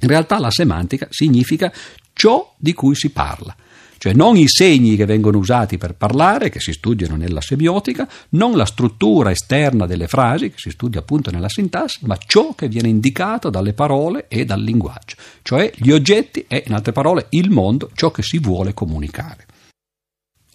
[0.00, 1.72] In realtà la semantica significa
[2.12, 3.56] ciò di cui si parla
[3.98, 8.56] cioè non i segni che vengono usati per parlare, che si studiano nella semiotica, non
[8.56, 12.88] la struttura esterna delle frasi, che si studia appunto nella sintassi, ma ciò che viene
[12.88, 17.90] indicato dalle parole e dal linguaggio, cioè gli oggetti e, in altre parole, il mondo,
[17.94, 19.46] ciò che si vuole comunicare.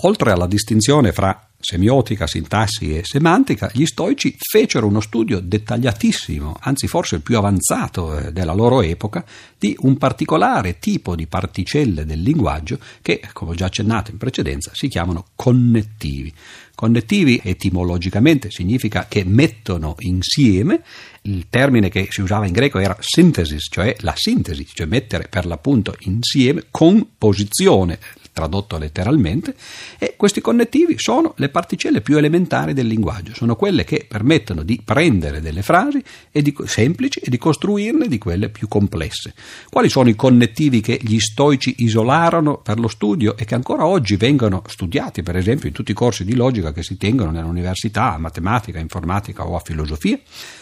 [0.04, 6.88] Oltre alla distinzione fra semiotica, sintassi e semantica, gli stoici fecero uno studio dettagliatissimo, anzi
[6.88, 9.24] forse il più avanzato eh, della loro epoca,
[9.58, 14.72] di un particolare tipo di particelle del linguaggio che, come ho già accennato in precedenza,
[14.74, 16.34] si chiamano connettivi.
[16.74, 20.82] Connettivi etimologicamente significa che mettono insieme,
[21.24, 25.46] il termine che si usava in greco era synthesis, cioè la sintesi, cioè mettere per
[25.46, 28.00] l'appunto insieme con posizione
[28.34, 29.56] tradotto letteralmente,
[29.98, 34.82] e questi connettivi sono le particelle più elementari del linguaggio, sono quelle che permettono di
[34.84, 39.34] prendere delle frasi di, semplici e di costruirne di quelle più complesse.
[39.70, 44.16] Quali sono i connettivi che gli stoici isolarono per lo studio e che ancora oggi
[44.16, 48.18] vengono studiati, per esempio, in tutti i corsi di logica che si tengono nell'università, a
[48.18, 50.20] matematica, informatica o a filosofia?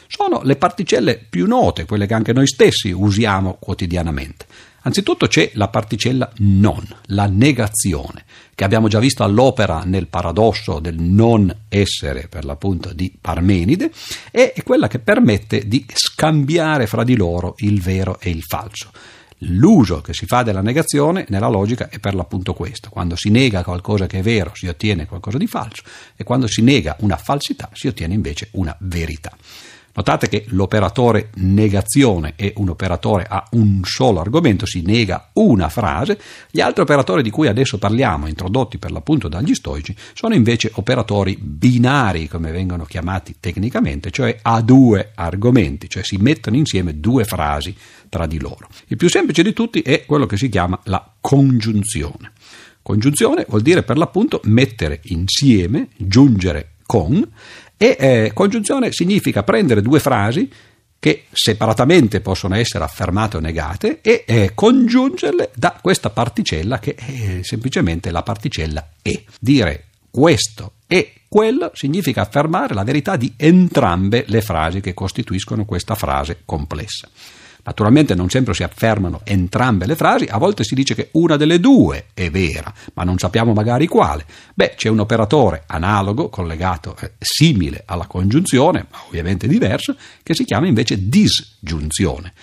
[0.08, 4.46] Sono le particelle più note, quelle che anche noi stessi usiamo quotidianamente.
[4.82, 8.24] Anzitutto c'è la particella non, la negazione,
[8.56, 13.92] che abbiamo già visto all'opera nel paradosso del non essere, per l'appunto di Parmenide,
[14.32, 18.92] e è quella che permette di scambiare fra di loro il vero e il falso.
[19.44, 22.90] L'uso che si fa della negazione nella logica è per l'appunto questo.
[22.90, 25.84] Quando si nega qualcosa che è vero si ottiene qualcosa di falso
[26.18, 29.32] e quando si nega una falsità si ottiene invece una verità.
[30.00, 36.18] Notate che l'operatore negazione è un operatore a un solo argomento, si nega una frase,
[36.50, 41.38] gli altri operatori di cui adesso parliamo, introdotti per l'appunto dagli stoici, sono invece operatori
[41.38, 47.76] binari, come vengono chiamati tecnicamente, cioè a due argomenti, cioè si mettono insieme due frasi
[48.08, 48.70] tra di loro.
[48.88, 52.32] Il più semplice di tutti è quello che si chiama la congiunzione.
[52.82, 57.30] Congiunzione vuol dire per l'appunto mettere insieme, giungere con
[57.82, 60.52] e eh, congiunzione significa prendere due frasi
[61.00, 67.40] che separatamente possono essere affermate o negate e eh, congiungerle da questa particella che è
[67.42, 69.24] semplicemente la particella e.
[69.40, 75.96] Dire questo e quello significa affermare la verità di entrambe le frasi che costituiscono questa
[75.96, 77.08] frase complessa.
[77.64, 81.60] Naturalmente non sempre si affermano entrambe le frasi, a volte si dice che una delle
[81.60, 84.26] due è vera, ma non sappiamo magari quale.
[84.54, 90.46] Beh, c'è un operatore analogo, collegato, eh, simile alla congiunzione, ma ovviamente diverso, che si
[90.46, 92.34] chiama invece disgiunzione.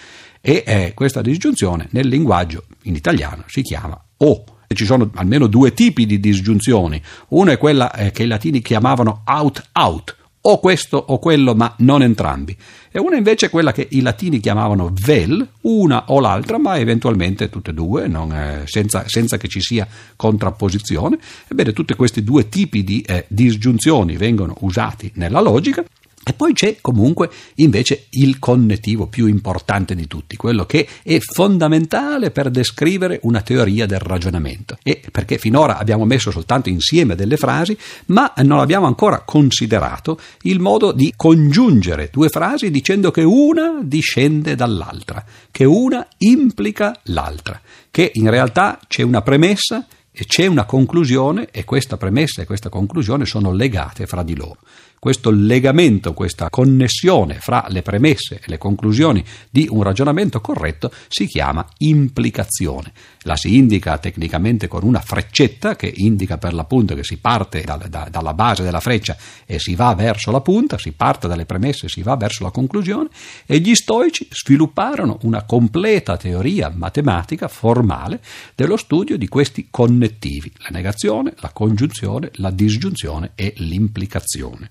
[0.40, 4.44] E eh, questa disgiunzione nel linguaggio in italiano si chiama o.
[4.68, 7.00] Ci sono almeno due tipi di disgiunzioni.
[7.28, 10.16] Una è quella eh, che i latini chiamavano out-out,
[10.48, 12.56] o questo o quello, ma non entrambi.
[12.90, 17.50] E una invece è quella che i latini chiamavano vel, una o l'altra, ma eventualmente
[17.50, 21.18] tutte e due, eh, senza, senza, che ci sia contrapposizione.
[21.48, 25.84] Ebbene, tutti questi due tipi di eh, disgiunzioni vengono usati nella logica
[26.28, 32.32] e poi c'è comunque invece il connettivo più importante di tutti, quello che è fondamentale
[32.32, 34.76] per descrivere una teoria del ragionamento.
[34.82, 40.58] E perché finora abbiamo messo soltanto insieme delle frasi, ma non abbiamo ancora considerato il
[40.58, 48.10] modo di congiungere due frasi dicendo che una discende dall'altra, che una implica l'altra, che
[48.14, 53.26] in realtà c'è una premessa e c'è una conclusione e questa premessa e questa conclusione
[53.26, 54.58] sono legate fra di loro
[54.98, 61.26] questo legamento, questa connessione fra le premesse e le conclusioni di un ragionamento corretto si
[61.26, 62.92] chiama implicazione.
[63.26, 67.76] La si indica tecnicamente con una freccetta che indica per l'appunto che si parte da,
[67.76, 71.86] da, dalla base della freccia e si va verso la punta, si parte dalle premesse
[71.86, 73.08] e si va verso la conclusione
[73.44, 78.20] e gli stoici svilupparono una completa teoria matematica formale
[78.54, 84.70] dello studio di questi connettivi, la negazione, la congiunzione, la disgiunzione e l'implicazione.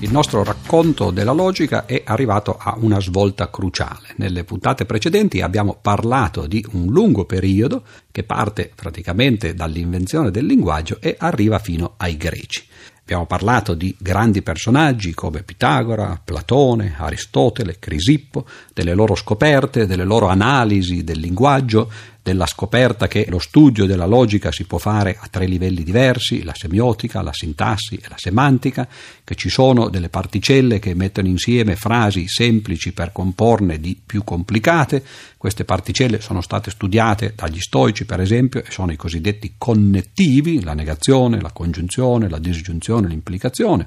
[0.00, 4.14] Il nostro racconto della logica è arrivato a una svolta cruciale.
[4.16, 7.82] Nelle puntate precedenti abbiamo parlato di un lungo periodo
[8.12, 12.64] che parte praticamente dall'invenzione del linguaggio e arriva fino ai greci.
[13.02, 20.28] Abbiamo parlato di grandi personaggi come Pitagora, Platone, Aristotele, Crisippo, delle loro scoperte, delle loro
[20.28, 21.90] analisi del linguaggio,
[22.28, 26.52] della scoperta che lo studio della logica si può fare a tre livelli diversi, la
[26.54, 28.86] semiotica, la sintassi e la semantica,
[29.24, 35.02] che ci sono delle particelle che mettono insieme frasi semplici per comporne di più complicate.
[35.38, 40.74] Queste particelle sono state studiate dagli stoici, per esempio, e sono i cosiddetti connettivi, la
[40.74, 43.86] negazione, la congiunzione, la disgiunzione, l'implicazione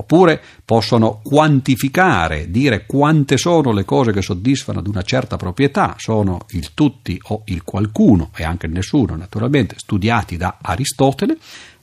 [0.00, 6.46] oppure possono quantificare, dire quante sono le cose che soddisfano ad una certa proprietà, sono
[6.50, 11.32] il tutti o il qualcuno e anche il nessuno naturalmente studiati da Aristotele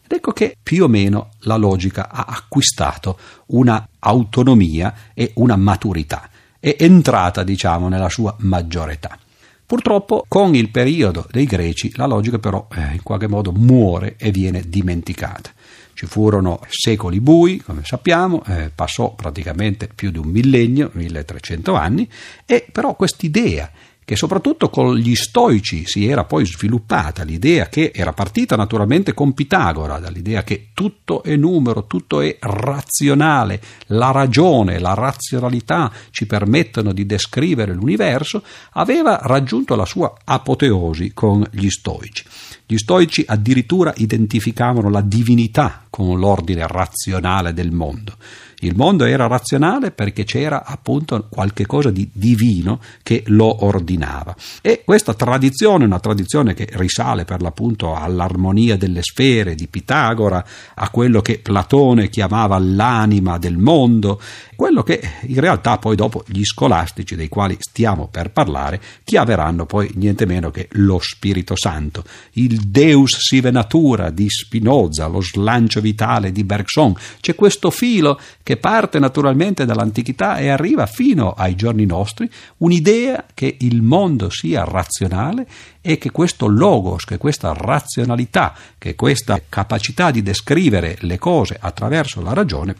[0.05, 6.29] ed ecco che più o meno la logica ha acquistato una autonomia e una maturità,
[6.57, 9.17] è entrata diciamo nella sua maggiore età.
[9.65, 14.31] Purtroppo con il periodo dei greci la logica però eh, in qualche modo muore e
[14.31, 15.51] viene dimenticata.
[15.95, 22.07] Ci furono secoli bui, come sappiamo, eh, passò praticamente più di un millennio, 1300 anni,
[22.45, 23.71] e però quest'idea
[24.05, 29.33] che soprattutto con gli stoici si era poi sviluppata l'idea che era partita naturalmente con
[29.33, 36.93] Pitagora, dall'idea che tutto è numero, tutto è razionale, la ragione, la razionalità ci permettono
[36.93, 42.23] di descrivere l'universo, aveva raggiunto la sua apoteosi con gli stoici.
[42.67, 48.15] Gli stoici addirittura identificavano la divinità con l'ordine razionale del mondo.
[48.59, 54.35] Il mondo era razionale perché c'era appunto qualche cosa di divino che lo ordinava.
[54.61, 60.89] E questa tradizione, una tradizione che risale per l'appunto all'armonia delle sfere di Pitagora, a
[60.89, 64.19] quello che Platone chiamava l'anima del mondo,
[64.55, 69.91] quello che in realtà poi dopo gli scolastici dei quali stiamo per parlare chiameranno poi
[69.95, 76.31] niente meno che lo Spirito Santo, il Deus sive natura di Spinoza, lo slancio vitale
[76.31, 76.95] di Bergson.
[77.19, 83.57] C'è questo filo che parte naturalmente dall'antichità e arriva fino ai giorni nostri, un'idea che
[83.59, 85.47] il mondo sia razionale
[85.81, 92.21] e che questo logos, che questa razionalità, che questa capacità di descrivere le cose attraverso
[92.21, 92.75] la ragione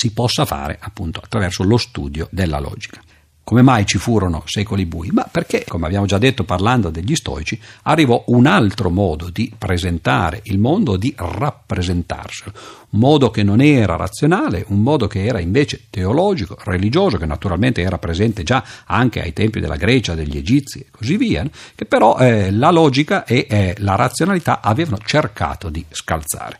[0.00, 3.02] si possa fare appunto attraverso lo studio della logica.
[3.44, 5.10] Come mai ci furono secoli bui?
[5.10, 10.40] Ma perché, come abbiamo già detto parlando degli stoici, arrivò un altro modo di presentare
[10.44, 12.52] il mondo, di rappresentarselo,
[12.90, 17.82] un modo che non era razionale, un modo che era invece teologico, religioso, che naturalmente
[17.82, 21.44] era presente già anche ai tempi della Grecia, degli Egizi e così via,
[21.74, 26.58] che però eh, la logica e eh, la razionalità avevano cercato di scalzare.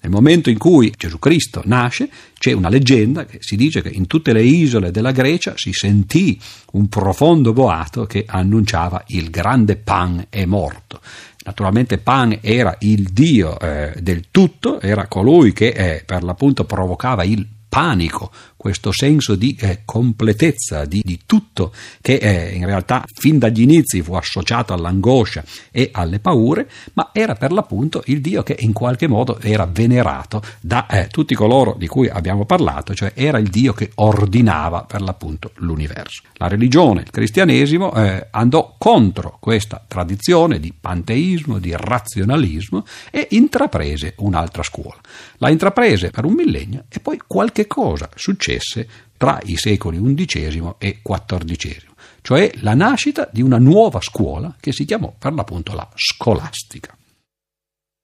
[0.00, 4.06] Nel momento in cui Gesù Cristo nasce, c'è una leggenda che si dice che in
[4.06, 6.38] tutte le isole della Grecia si sentì
[6.72, 11.00] un profondo boato che annunciava il grande Pan è morto.
[11.44, 17.24] Naturalmente Pan era il dio eh, del tutto, era colui che eh, per l'appunto provocava
[17.24, 23.38] il panico, questo senso di eh, completezza, di, di, tutto, che eh, in realtà fin
[23.38, 28.56] dagli inizi fu associato all'angoscia e alle paure, ma era per l'appunto il Dio che
[28.58, 33.38] in qualche modo era venerato da eh, tutti coloro di cui abbiamo parlato, cioè era
[33.38, 36.22] il Dio che ordinava per l'appunto l'universo.
[36.34, 44.14] La religione, il cristianesimo, eh, andò contro questa tradizione di panteismo, di razionalismo e intraprese
[44.18, 44.98] un'altra scuola.
[45.36, 50.74] La intraprese per un millennio e poi qualche cosa successe successe tra i secoli XI
[50.78, 51.82] e XIV,
[52.22, 56.96] cioè la nascita di una nuova scuola che si chiamò per l'appunto la scolastica.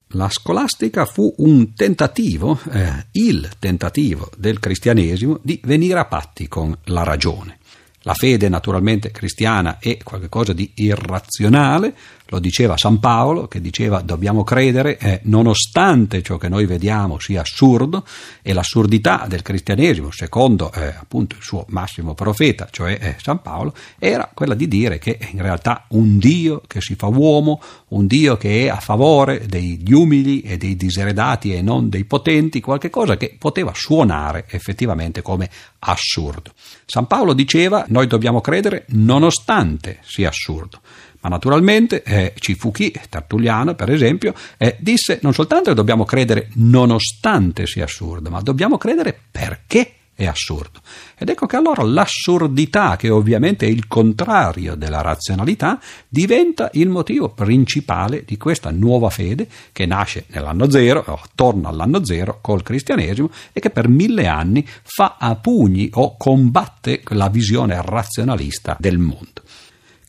[0.08, 6.76] La scolastica fu un tentativo, eh, il tentativo del cristianesimo di venire a patti con
[6.84, 7.58] la ragione.
[8.02, 11.96] La fede naturalmente cristiana è qualcosa di irrazionale,
[12.28, 17.42] lo diceva San Paolo, che diceva dobbiamo credere eh, nonostante ciò che noi vediamo sia
[17.42, 18.04] assurdo
[18.42, 23.74] e l'assurdità del cristianesimo, secondo eh, appunto il suo massimo profeta, cioè eh, San Paolo,
[23.98, 28.36] era quella di dire che in realtà un Dio che si fa uomo, un Dio
[28.36, 33.16] che è a favore degli umili e dei diseredati e non dei potenti, qualche cosa
[33.16, 35.50] che poteva suonare effettivamente come
[35.80, 36.52] assurdo.
[36.86, 40.80] San Paolo diceva noi dobbiamo credere nonostante sia assurdo.
[41.24, 46.04] Ma naturalmente eh, ci fu chi, Tertulliano per esempio, eh, disse non soltanto che dobbiamo
[46.04, 50.80] credere nonostante sia assurdo, ma dobbiamo credere perché è assurdo.
[51.16, 57.30] Ed ecco che allora l'assurdità, che ovviamente è il contrario della razionalità, diventa il motivo
[57.30, 63.30] principale di questa nuova fede che nasce nell'anno zero, o attorno all'anno zero, col cristianesimo
[63.52, 69.43] e che per mille anni fa a pugni o combatte la visione razionalista del mondo.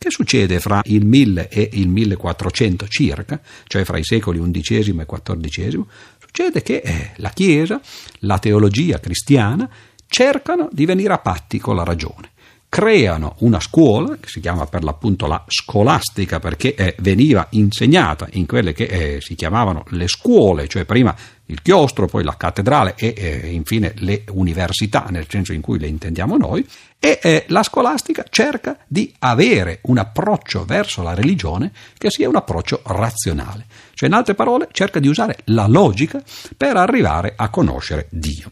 [0.05, 5.03] Che succede fra il 1000 e il 1400 circa, cioè fra i secoli XI e
[5.03, 5.83] XIV?
[6.19, 7.81] Succede che eh, la Chiesa,
[8.19, 9.67] la teologia cristiana,
[10.05, 12.33] cercano di venire a patti con la ragione
[12.69, 18.45] creano una scuola che si chiama per l'appunto la scolastica perché eh, veniva insegnata in
[18.45, 21.15] quelle che eh, si chiamavano le scuole, cioè prima
[21.47, 25.87] il chiostro, poi la cattedrale e eh, infine le università nel senso in cui le
[25.87, 26.65] intendiamo noi
[26.99, 32.35] e eh, la scolastica cerca di avere un approccio verso la religione che sia un
[32.35, 36.21] approccio razionale, cioè in altre parole cerca di usare la logica
[36.57, 38.49] per arrivare a conoscere Dio.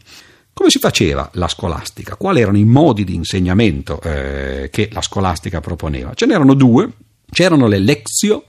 [0.52, 2.14] Come si faceva la scolastica?
[2.14, 6.14] Quali erano i modi di insegnamento eh, che la scolastica proponeva?
[6.14, 6.88] Ce n'erano due,
[7.28, 8.44] c'erano le lezio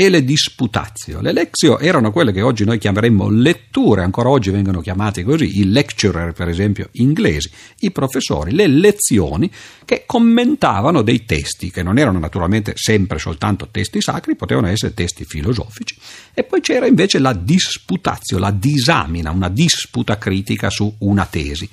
[0.00, 1.20] e le disputatio.
[1.20, 5.64] Le lezio erano quelle che oggi noi chiameremmo letture, ancora oggi vengono chiamate così, i
[5.72, 9.50] lecturer per esempio inglesi, i professori, le lezioni
[9.84, 15.24] che commentavano dei testi, che non erano naturalmente sempre soltanto testi sacri, potevano essere testi
[15.24, 15.96] filosofici,
[16.32, 21.68] e poi c'era invece la disputatio, la disamina, una disputa critica su una tesi.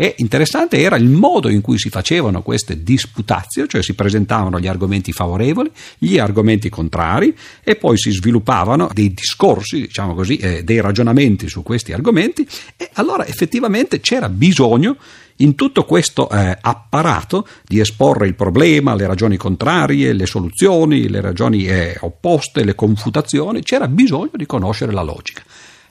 [0.00, 4.68] E interessante era il modo in cui si facevano queste disputazio, cioè si presentavano gli
[4.68, 10.80] argomenti favorevoli, gli argomenti contrari e poi si sviluppavano dei discorsi, diciamo così, eh, dei
[10.80, 12.46] ragionamenti su questi argomenti
[12.76, 14.98] e allora effettivamente c'era bisogno
[15.38, 21.20] in tutto questo eh, apparato di esporre il problema, le ragioni contrarie, le soluzioni, le
[21.20, 25.42] ragioni eh, opposte, le confutazioni, c'era bisogno di conoscere la logica.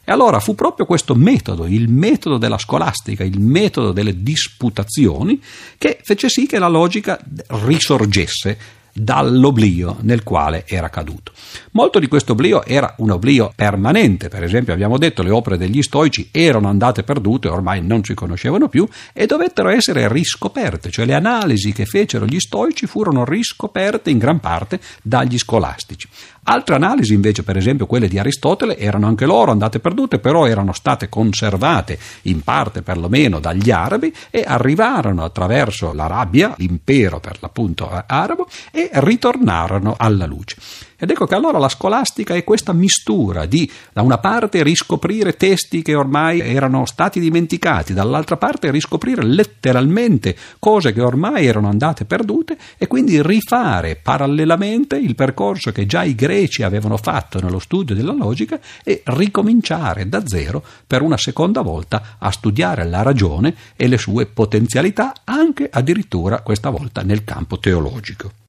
[0.10, 5.42] E allora fu proprio questo metodo, il metodo della scolastica, il metodo delle disputazioni,
[5.78, 7.20] che fece sì che la logica
[7.66, 8.58] risorgesse
[8.94, 11.34] dall'oblio nel quale era caduto.
[11.72, 15.82] Molto di questo oblio era un oblio permanente, per esempio abbiamo detto le opere degli
[15.82, 21.14] stoici erano andate perdute, ormai non si conoscevano più e dovettero essere riscoperte, cioè le
[21.14, 26.08] analisi che fecero gli stoici furono riscoperte in gran parte dagli scolastici.
[26.50, 30.72] Altre analisi invece, per esempio quelle di Aristotele, erano anche loro andate perdute, però erano
[30.72, 38.48] state conservate in parte perlomeno dagli arabi e arrivarono attraverso l'Arabia, l'impero per l'appunto arabo,
[38.72, 40.56] e ritornarono alla luce.
[41.00, 45.84] Ed ecco che allora la scolastica è questa mistura di, da una parte, riscoprire testi
[45.84, 52.58] che ormai erano stati dimenticati, dall'altra parte riscoprire letteralmente cose che ormai erano andate perdute
[52.80, 58.14] e quindi rifare parallelamente il percorso che già i greci avevano fatto nello studio della
[58.14, 64.00] logica e ricominciare da zero per una seconda volta a studiare la ragione e le
[64.00, 68.46] sue potenzialità anche addirittura questa volta nel campo teologico.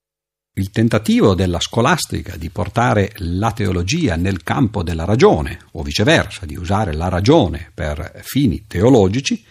[0.58, 6.56] Il tentativo della scolastica di portare la teologia nel campo della ragione, o viceversa, di
[6.56, 9.44] usare la ragione per fini teologici,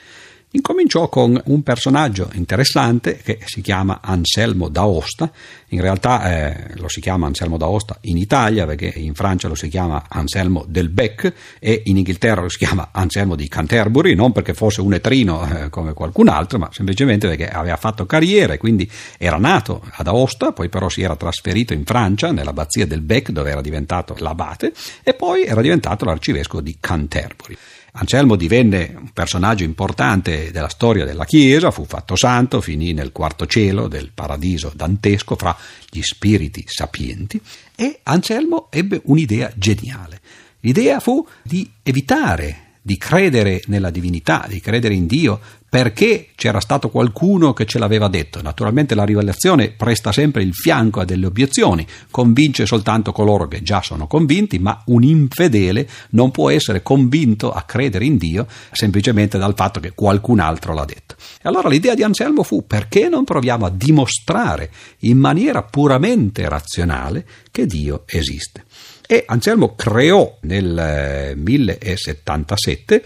[0.52, 5.30] Incominciò con un personaggio interessante che si chiama Anselmo d'Aosta,
[5.70, 9.68] in realtà eh, lo si chiama Anselmo d'Aosta in Italia perché in Francia lo si
[9.68, 14.54] chiama Anselmo del Bec e in Inghilterra lo si chiama Anselmo di Canterbury, non perché
[14.54, 18.90] fosse un etrino eh, come qualcun altro, ma semplicemente perché aveva fatto carriera e quindi
[19.18, 23.52] era nato ad Aosta, poi però si era trasferito in Francia, nell'abbazia del Bec dove
[23.52, 24.72] era diventato l'abate
[25.04, 27.58] e poi era diventato l'arcivescovo di Canterbury.
[28.00, 33.48] Anselmo divenne un personaggio importante della storia della Chiesa, fu fatto santo, finì nel quarto
[33.48, 35.58] cielo del paradiso dantesco fra
[35.90, 37.42] gli spiriti sapienti
[37.76, 40.22] e Anselmo ebbe un'idea geniale.
[40.60, 45.42] L'idea fu di evitare di credere nella divinità, di credere in Dio,
[45.78, 48.42] perché c'era stato qualcuno che ce l'aveva detto.
[48.42, 53.84] Naturalmente la rivelazione presta sempre il fianco a delle obiezioni, convince soltanto coloro che già
[53.84, 59.54] sono convinti, ma un infedele non può essere convinto a credere in Dio semplicemente dal
[59.56, 61.14] fatto che qualcun altro l'ha detto.
[61.40, 64.72] E allora l'idea di Anselmo fu perché non proviamo a dimostrare
[65.02, 68.66] in maniera puramente razionale che Dio esiste.
[69.10, 73.04] E Anselmo creò nel 1077 eh,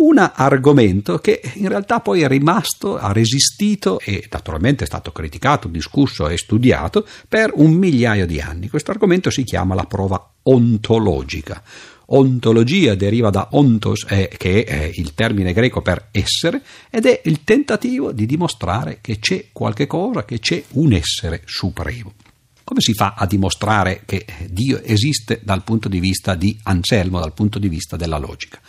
[0.00, 5.68] un argomento che in realtà poi è rimasto, ha resistito e naturalmente è stato criticato,
[5.68, 8.68] discusso e studiato per un migliaio di anni.
[8.68, 11.62] Questo argomento si chiama la prova ontologica.
[12.12, 17.44] Ontologia deriva da ontos, eh, che è il termine greco per essere, ed è il
[17.44, 22.14] tentativo di dimostrare che c'è qualche cosa, che c'è un essere supremo.
[22.64, 27.34] Come si fa a dimostrare che Dio esiste dal punto di vista di Anselmo, dal
[27.34, 28.60] punto di vista della logica?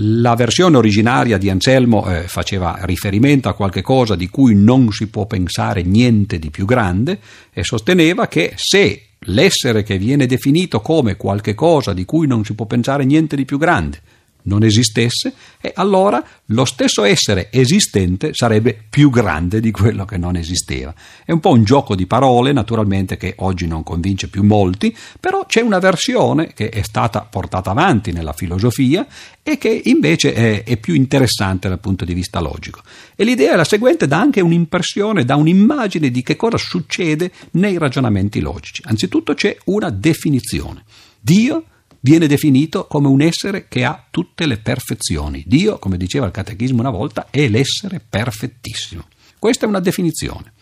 [0.00, 5.08] La versione originaria di Anselmo eh, faceva riferimento a qualche cosa di cui non si
[5.08, 7.18] può pensare niente di più grande
[7.52, 12.54] e sosteneva che se l'essere che viene definito come qualche cosa di cui non si
[12.54, 14.00] può pensare niente di più grande
[14.48, 20.34] non esistesse, e allora lo stesso essere esistente sarebbe più grande di quello che non
[20.34, 20.92] esisteva.
[21.24, 25.44] È un po' un gioco di parole, naturalmente, che oggi non convince più molti, però
[25.46, 29.06] c'è una versione che è stata portata avanti nella filosofia
[29.42, 32.80] e che invece è, è più interessante dal punto di vista logico.
[33.14, 37.76] E l'idea è la seguente, dà anche un'impressione, dà un'immagine di che cosa succede nei
[37.76, 38.82] ragionamenti logici.
[38.86, 40.84] Anzitutto c'è una definizione.
[41.20, 41.64] Dio
[42.00, 45.42] viene definito come un essere che ha tutte le perfezioni.
[45.46, 49.06] Dio, come diceva il catechismo una volta, è l'essere perfettissimo.
[49.38, 50.52] Questa è una definizione.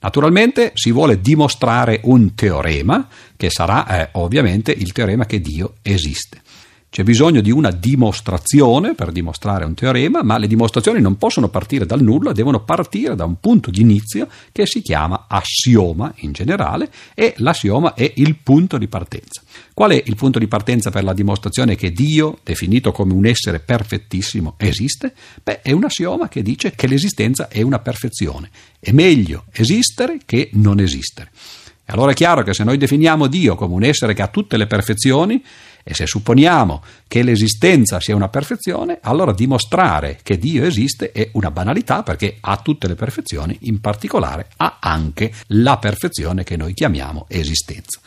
[0.00, 6.42] Naturalmente si vuole dimostrare un teorema, che sarà eh, ovviamente il teorema che Dio esiste.
[6.94, 11.86] C'è bisogno di una dimostrazione per dimostrare un teorema, ma le dimostrazioni non possono partire
[11.86, 16.88] dal nulla, devono partire da un punto di inizio che si chiama assioma in generale
[17.14, 19.42] e l'assioma è il punto di partenza.
[19.74, 23.58] Qual è il punto di partenza per la dimostrazione che Dio, definito come un essere
[23.58, 25.14] perfettissimo, esiste?
[25.42, 28.50] Beh, è un assioma che dice che l'esistenza è una perfezione.
[28.78, 31.32] È meglio esistere che non esistere.
[31.86, 34.56] E allora è chiaro che se noi definiamo Dio come un essere che ha tutte
[34.56, 35.42] le perfezioni,
[35.84, 41.50] e se supponiamo che l'esistenza sia una perfezione, allora dimostrare che Dio esiste è una
[41.50, 47.26] banalità perché ha tutte le perfezioni, in particolare ha anche la perfezione che noi chiamiamo
[47.28, 48.00] esistenza.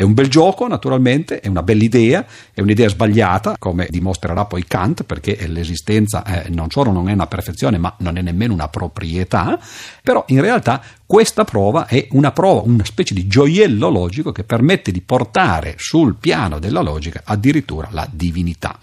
[0.00, 2.24] È un bel gioco, naturalmente, è una bella idea,
[2.54, 7.26] è un'idea sbagliata, come dimostrerà poi Kant, perché l'esistenza eh, non solo non è una
[7.26, 9.60] perfezione, ma non è nemmeno una proprietà,
[10.02, 14.90] però in realtà questa prova è una prova, una specie di gioiello logico che permette
[14.90, 18.78] di portare sul piano della logica addirittura la divinità.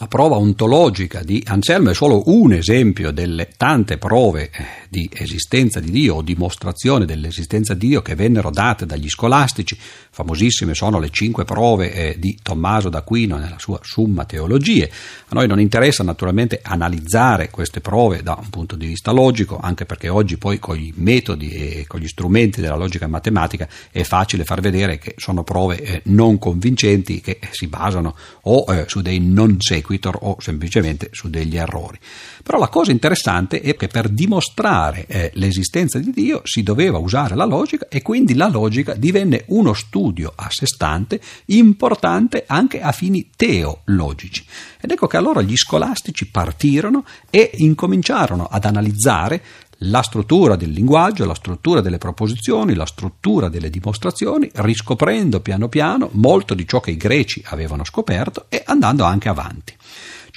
[0.00, 5.80] La prova ontologica di Anselmo è solo un esempio delle tante prove eh, di esistenza
[5.80, 9.76] di Dio o dimostrazione dell'esistenza di Dio che vennero date dagli scolastici.
[10.10, 14.88] Famosissime sono le cinque prove eh, di Tommaso d'Aquino nella sua Summa Teologie.
[14.88, 19.84] A noi non interessa naturalmente analizzare queste prove da un punto di vista logico, anche
[19.84, 24.44] perché oggi poi con i metodi e con gli strumenti della logica matematica è facile
[24.44, 29.56] far vedere che sono prove eh, non convincenti che si basano o su dei non
[29.58, 31.98] sequi sequitur o semplicemente su degli errori.
[32.42, 37.34] Però la cosa interessante è che per dimostrare eh, l'esistenza di Dio si doveva usare
[37.34, 42.92] la logica e quindi la logica divenne uno studio a sé stante importante anche a
[42.92, 44.44] fini teologici.
[44.80, 49.42] Ed ecco che allora gli scolastici partirono e incominciarono ad analizzare
[49.82, 56.08] la struttura del linguaggio, la struttura delle proposizioni, la struttura delle dimostrazioni, riscoprendo piano piano
[56.12, 59.76] molto di ciò che i greci avevano scoperto e andando anche avanti.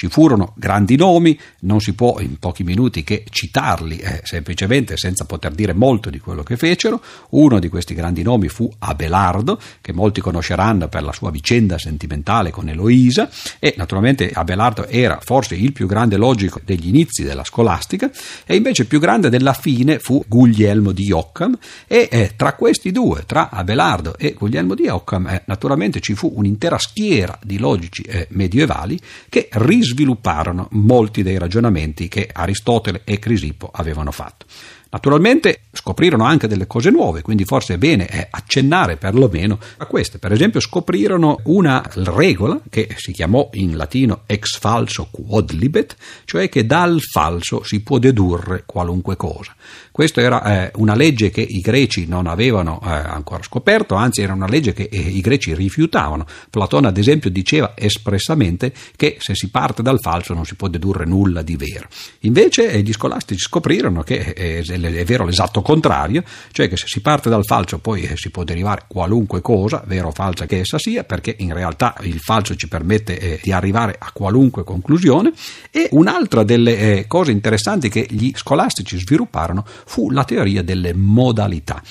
[0.01, 5.25] Ci furono grandi nomi, non si può in pochi minuti che citarli eh, semplicemente senza
[5.25, 6.99] poter dire molto di quello che fecero.
[7.29, 12.49] Uno di questi grandi nomi fu Abelardo, che molti conosceranno per la sua vicenda sentimentale
[12.49, 13.29] con Eloisa,
[13.59, 18.09] e naturalmente Abelardo era forse il più grande logico degli inizi della scolastica,
[18.47, 22.91] e invece il più grande della fine fu Guglielmo di Occam, e eh, tra questi
[22.91, 28.01] due, tra Abelardo e Guglielmo di Occam, eh, naturalmente ci fu un'intera schiera di logici
[28.01, 28.99] eh, medievali
[29.29, 34.45] che risvegliarono svilupparono molti dei ragionamenti che Aristotele e Crisipo avevano fatto.
[34.93, 40.17] Naturalmente scoprirono anche delle cose nuove, quindi forse è bene eh, accennare perlomeno a queste.
[40.17, 46.49] Per esempio scoprirono una regola che si chiamò in latino ex falso quod libet, cioè
[46.49, 49.55] che dal falso si può dedurre qualunque cosa.
[49.91, 54.33] Questa era eh, una legge che i greci non avevano eh, ancora scoperto, anzi era
[54.33, 56.25] una legge che eh, i greci rifiutavano.
[56.49, 61.03] Platone ad esempio diceva espressamente che se si parte dal falso non si può dedurre
[61.03, 61.89] nulla di vero.
[62.19, 67.01] Invece eh, gli scolastici scoprirono che eh, è vero l'esatto contrario, cioè che se si
[67.01, 70.79] parte dal falso poi eh, si può derivare qualunque cosa, vero o falsa che essa
[70.79, 75.33] sia, perché in realtà il falso ci permette di arrivare a qualunque conclusione.
[75.69, 81.83] E un'altra delle cose interessanti che gli scolastici svilupparono fu la teoria delle modalità.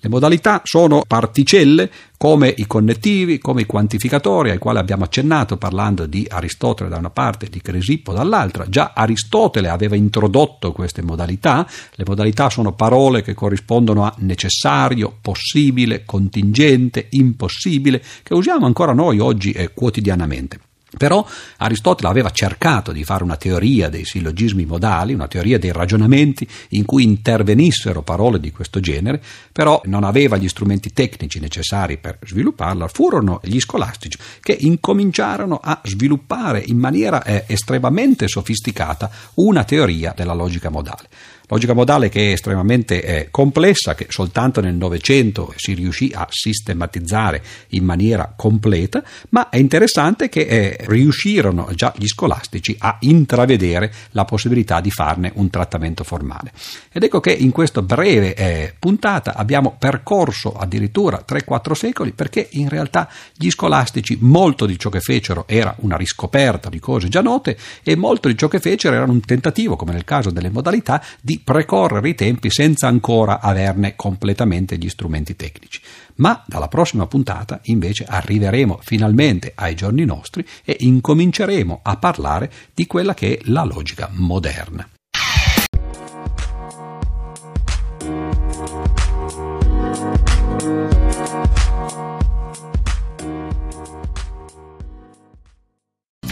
[0.00, 1.88] Le modalità sono particelle
[2.18, 7.10] come i connettivi, come i quantificatori ai quali abbiamo accennato parlando di Aristotele da una
[7.10, 8.68] parte e di Cresippo dall'altra.
[8.68, 11.64] Già Aristotele aveva introdotto queste modalità.
[11.92, 19.20] Le modalità sono parole che corrispondono a necessario, possibile, contingente, impossibile, che usiamo ancora noi
[19.20, 20.58] oggi eh, quotidianamente.
[20.96, 21.26] Però
[21.58, 26.84] Aristotele aveva cercato di fare una teoria dei sillogismi modali, una teoria dei ragionamenti in
[26.84, 29.22] cui intervenissero parole di questo genere,
[29.52, 32.88] però non aveva gli strumenti tecnici necessari per svilupparla.
[32.88, 40.34] Furono gli scolastici che incominciarono a sviluppare in maniera eh, estremamente sofisticata una teoria della
[40.34, 41.08] logica modale.
[41.48, 47.42] Logica modale che è estremamente eh, complessa, che soltanto nel Novecento si riuscì a sistematizzare
[47.68, 54.24] in maniera completa, ma è interessante che eh, riuscirono già gli scolastici a intravedere la
[54.24, 56.50] possibilità di farne un trattamento formale.
[56.90, 62.70] Ed ecco che in questa breve eh, puntata abbiamo percorso addirittura 3-4 secoli perché in
[62.70, 67.58] realtà gli scolastici molto di ciò che fecero era una riscoperta di cose già note
[67.82, 71.33] e molto di ciò che fecero era un tentativo, come nel caso delle modalità, di
[71.34, 75.80] di precorrere i tempi senza ancora averne completamente gli strumenti tecnici.
[76.16, 82.86] Ma dalla prossima puntata invece arriveremo finalmente ai giorni nostri e incominceremo a parlare di
[82.86, 84.88] quella che è la logica moderna.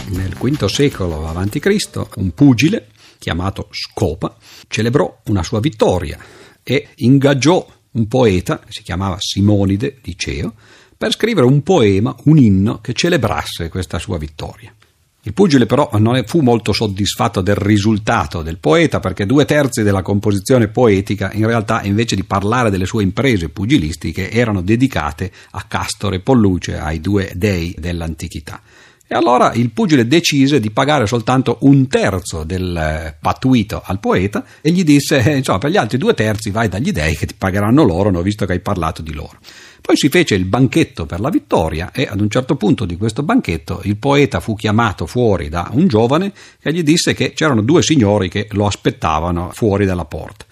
[0.05, 2.07] Nel V secolo a.C.
[2.15, 2.87] un pugile
[3.23, 4.35] chiamato Scopa,
[4.67, 6.19] celebrò una sua vittoria
[6.61, 10.53] e ingaggiò un poeta, si chiamava Simonide di Ceo,
[10.97, 14.73] per scrivere un poema, un inno che celebrasse questa sua vittoria.
[15.25, 20.01] Il pugile però non fu molto soddisfatto del risultato del poeta perché due terzi della
[20.01, 26.17] composizione poetica in realtà invece di parlare delle sue imprese pugilistiche erano dedicate a Castore
[26.17, 28.61] e Polluce, ai due dei dell'antichità.
[29.05, 34.45] E allora il pugile decise di pagare soltanto un terzo del eh, pattuito al poeta
[34.61, 37.35] e gli disse: eh, insomma, per gli altri due terzi vai dagli dei che ti
[37.37, 39.37] pagheranno loro, no, visto che hai parlato di loro.
[39.81, 43.21] Poi si fece il banchetto per la vittoria e ad un certo punto di questo
[43.21, 46.31] banchetto il poeta fu chiamato fuori da un giovane
[46.61, 50.45] che gli disse che c'erano due signori che lo aspettavano fuori dalla porta.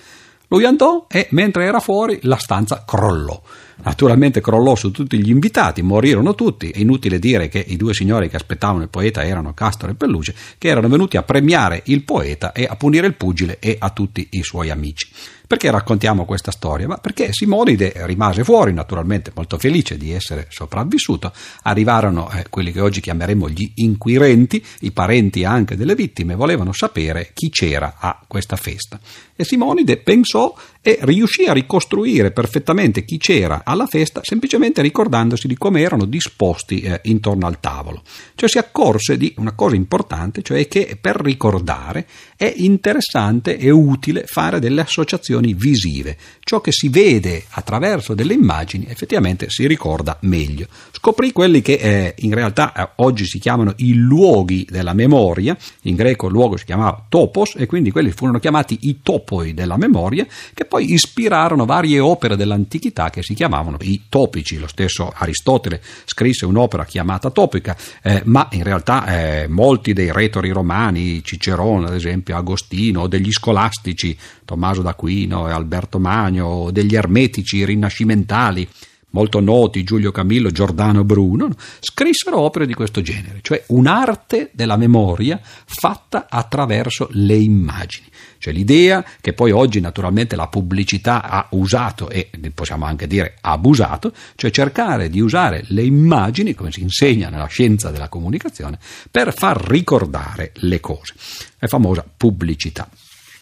[0.50, 3.42] Lui andò e mentre era fuori la stanza crollò.
[3.84, 6.70] Naturalmente crollò su tutti gli invitati, morirono tutti.
[6.70, 10.36] È inutile dire che i due signori che aspettavano il poeta erano Castro e Pelluce,
[10.58, 14.28] che erano venuti a premiare il poeta e a punire il pugile e a tutti
[14.32, 15.10] i suoi amici.
[15.52, 16.88] Perché raccontiamo questa storia?
[16.88, 21.34] Ma perché Simonide rimase fuori, naturalmente molto felice di essere sopravvissuto.
[21.64, 27.32] Arrivarono eh, quelli che oggi chiameremo gli inquirenti, i parenti anche delle vittime, volevano sapere
[27.34, 28.98] chi c'era a questa festa.
[29.42, 35.56] E Simonide pensò e riuscì a ricostruire perfettamente chi c'era alla festa semplicemente ricordandosi di
[35.56, 38.02] come erano disposti eh, intorno al tavolo.
[38.34, 44.26] Cioè si accorse di una cosa importante, cioè che per ricordare è interessante e utile
[44.26, 46.18] fare delle associazioni visive.
[46.40, 50.68] Ciò che si vede attraverso delle immagini effettivamente si ricorda meglio.
[50.92, 55.96] Scoprì quelli che eh, in realtà eh, oggi si chiamano i luoghi della memoria, in
[55.96, 59.00] greco luogo si chiamava topos e quindi quelli furono chiamati i
[59.32, 64.60] topoi della memoria che poi ispirarono varie opere dell'antichità che si chiamavano i topici.
[64.60, 70.50] Lo stesso Aristotele scrisse un'opera chiamata Topica, eh, ma in realtà eh, molti dei retori
[70.50, 78.68] romani, Cicerone ad esempio, Agostino, degli scolastici, Tommaso d'Aquino e Alberto Magno, degli ermetici rinascimentali,
[79.12, 81.50] molto noti Giulio Camillo, Giordano Bruno,
[81.80, 88.08] scrissero opere di questo genere, cioè un'arte della memoria fatta attraverso le immagini.
[88.38, 94.12] Cioè l'idea che poi oggi naturalmente la pubblicità ha usato e possiamo anche dire abusato,
[94.36, 98.80] cioè cercare di usare le immagini, come si insegna nella scienza della comunicazione,
[99.12, 101.14] per far ricordare le cose.
[101.60, 102.90] È famosa pubblicità.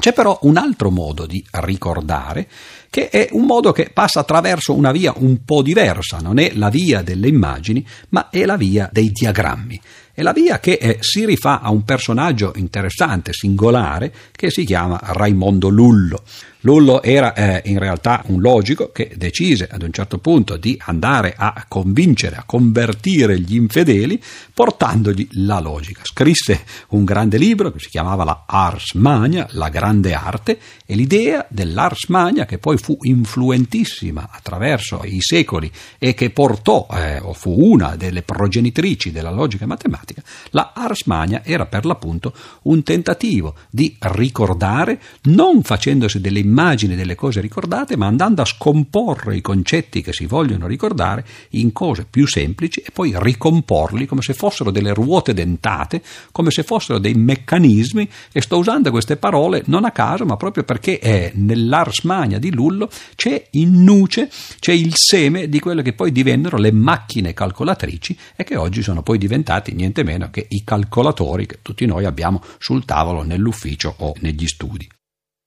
[0.02, 2.47] C'è però un altro modo di ricordare
[2.89, 6.70] che è un modo che passa attraverso una via un po' diversa, non è la
[6.70, 9.82] via delle immagini, ma è la via dei diagrammi.
[10.20, 14.99] È la via che eh, si rifà a un personaggio interessante, singolare, che si chiama
[15.01, 16.24] Raimondo Lullo.
[16.63, 21.34] Lullo era eh, in realtà un logico che decise ad un certo punto di andare
[21.38, 24.22] a convincere, a convertire gli infedeli
[24.53, 26.01] portandogli la logica.
[26.03, 31.45] Scrisse un grande libro che si chiamava la Ars Magna, la grande arte, e l'idea
[31.49, 37.55] dell'Ars Magna, che poi fu influentissima attraverso i secoli e che portò, eh, o fu
[37.57, 40.07] una delle progenitrici della logica matematica,
[40.51, 42.34] la Ars Magna era per l'appunto
[42.64, 49.36] un tentativo di ricordare, non facendosi delle immagini delle cose ricordate, ma andando a scomporre
[49.36, 54.34] i concetti che si vogliono ricordare in cose più semplici e poi ricomporli come se
[54.34, 56.01] fossero delle ruote dentate,
[56.32, 60.64] come se fossero dei meccanismi, e sto usando queste parole non a caso, ma proprio
[60.64, 64.30] perché è nell'Ars Magna di Lullo c'è in nuce,
[64.60, 69.03] c'è il seme di quelle che poi divennero le macchine calcolatrici e che oggi sono
[69.03, 74.14] poi diventati niente meno che i calcolatori che tutti noi abbiamo sul tavolo, nell'ufficio o
[74.20, 74.88] negli studi.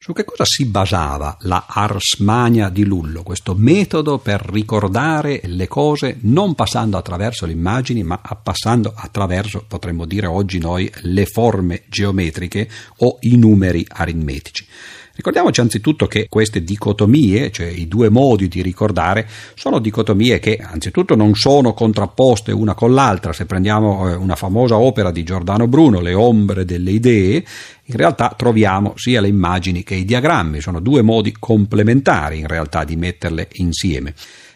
[0.02, 5.68] Su che cosa si basava la Ars Magna di Lullo, questo metodo per ricordare le
[5.68, 11.84] cose non passando attraverso le immagini, ma passando attraverso, potremmo dire oggi noi, le forme
[11.86, 14.66] geometriche o i numeri aritmetici?
[15.14, 21.14] Ricordiamoci anzitutto che queste dicotomie, cioè i due modi di ricordare, sono dicotomie che anzitutto
[21.14, 23.34] non sono contrapposte una con l'altra.
[23.34, 27.44] Se prendiamo eh, una famosa opera di Giordano Bruno, Le ombre delle idee,
[27.84, 32.84] in realtà troviamo sia le immagini che i diagrammi, sono due modi complementari in realtà
[32.84, 34.14] di metterle insieme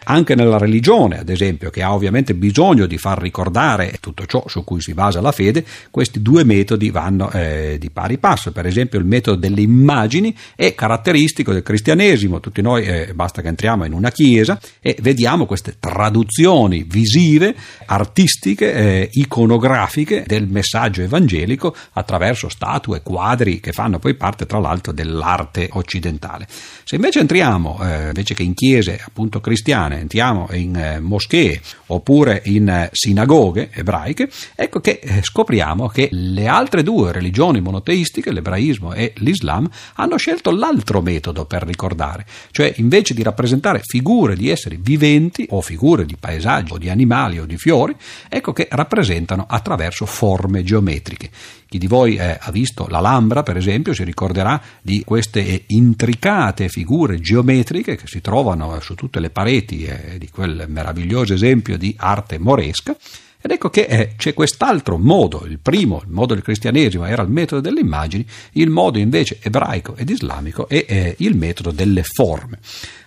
[0.08, 4.62] anche nella religione, ad esempio, che ha ovviamente bisogno di far ricordare tutto ciò su
[4.62, 8.52] cui si basa la fede, questi due metodi vanno eh, di pari passo.
[8.52, 12.40] Per esempio, il metodo delle immagini è caratteristico del cristianesimo.
[12.40, 17.54] Tutti noi eh, basta che entriamo in una chiesa e vediamo queste traduzioni visive,
[17.86, 24.92] artistiche, eh, iconografiche del messaggio evangelico attraverso statue, quadri che fanno poi parte, tra l'altro,
[24.92, 26.46] dell'arte occidentale.
[26.84, 32.42] Se invece entriamo, eh, invece che in chiese appunto cristiane, entriamo in eh, moschee oppure
[32.44, 38.92] in eh, sinagoghe ebraiche, ecco che eh, scopriamo che le altre due religioni monoteistiche, l'ebraismo
[38.92, 44.78] e l'islam, hanno scelto l'altro metodo per ricordare, cioè invece di rappresentare figure di esseri
[44.80, 47.94] viventi o figure di paesaggi o di animali o di fiori,
[48.28, 51.30] ecco che rappresentano attraverso forme geometriche.
[51.68, 57.18] Chi di voi eh, ha visto l'Alhambra, per esempio, si ricorderà di queste intricate figure
[57.18, 62.38] geometriche che si trovano su tutte le pareti eh, di quel meraviglioso esempio di arte
[62.38, 62.96] moresca.
[63.40, 67.30] Ed ecco che eh, c'è quest'altro modo, il primo, il modo del cristianesimo, era il
[67.30, 72.58] metodo delle immagini, il modo invece ebraico ed islamico è eh, il metodo delle forme.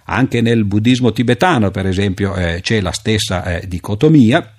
[0.06, 4.54] Anche nel buddismo tibetano, per esempio, eh, c'è la stessa eh, dicotomia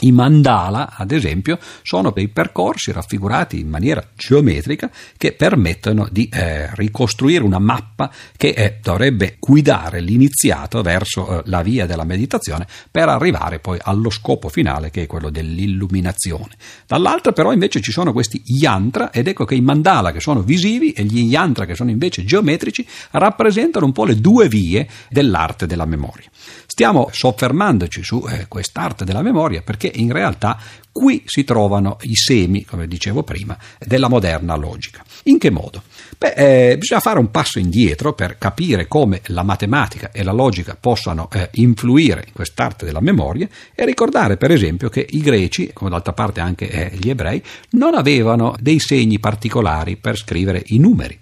[0.00, 6.74] I mandala, ad esempio, sono dei percorsi raffigurati in maniera geometrica che permettono di eh,
[6.74, 13.10] ricostruire una mappa che eh, dovrebbe guidare l'iniziato verso eh, la via della meditazione per
[13.10, 16.56] arrivare poi allo scopo finale che è quello dell'illuminazione.
[16.86, 20.92] Dall'altra però invece ci sono questi yantra ed ecco che i mandala che sono visivi
[20.92, 25.84] e gli yantra che sono invece geometrici rappresentano un po' le due vie dell'arte della
[25.84, 26.30] memoria.
[26.66, 30.58] Stiamo soffermandoci su eh, quest'arte della memoria perché in realtà
[30.92, 35.02] qui si trovano i semi, come dicevo prima, della moderna logica.
[35.24, 35.82] In che modo?
[36.18, 36.34] Beh,
[36.70, 41.28] eh, bisogna fare un passo indietro per capire come la matematica e la logica possano
[41.32, 46.12] eh, influire in quest'arte della memoria e ricordare per esempio che i greci, come d'altra
[46.12, 51.18] parte anche eh, gli ebrei, non avevano dei segni particolari per scrivere i numeri.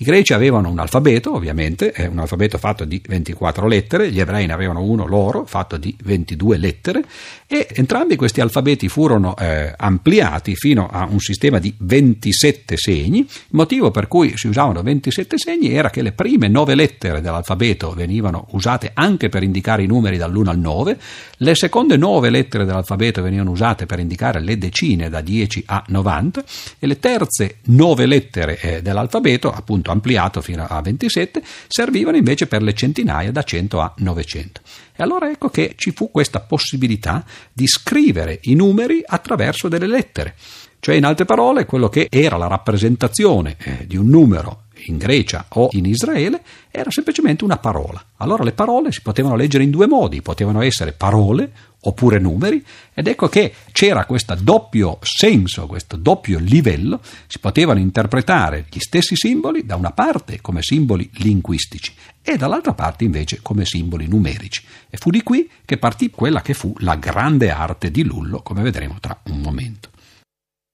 [0.00, 4.46] I greci avevano un alfabeto, ovviamente, è un alfabeto fatto di 24 lettere, gli ebrei
[4.46, 7.04] ne avevano uno loro, fatto di 22 lettere,
[7.46, 13.18] e entrambi questi alfabeti furono eh, ampliati fino a un sistema di 27 segni.
[13.18, 17.90] Il motivo per cui si usavano 27 segni era che le prime 9 lettere dell'alfabeto
[17.90, 20.98] venivano usate anche per indicare i numeri dall'1 al 9,
[21.36, 26.44] le seconde 9 lettere dell'alfabeto venivano usate per indicare le decine da 10 a 90
[26.78, 32.62] e le terze 9 lettere eh, dell'alfabeto, appunto ampliato fino a 27, servivano invece per
[32.62, 34.60] le centinaia da 100 a 900.
[34.96, 40.34] E allora ecco che ci fu questa possibilità di scrivere i numeri attraverso delle lettere.
[40.80, 45.44] Cioè, in altre parole, quello che era la rappresentazione eh, di un numero in Grecia
[45.48, 48.02] o in Israele era semplicemente una parola.
[48.16, 51.50] Allora le parole si potevano leggere in due modi, potevano essere parole
[51.82, 58.66] oppure numeri ed ecco che c'era questo doppio senso, questo doppio livello, si potevano interpretare
[58.70, 64.06] gli stessi simboli da una parte come simboli linguistici e dall'altra parte invece come simboli
[64.06, 64.62] numerici.
[64.88, 68.62] E fu di qui che partì quella che fu la grande arte di Lullo, come
[68.62, 69.88] vedremo tra un momento.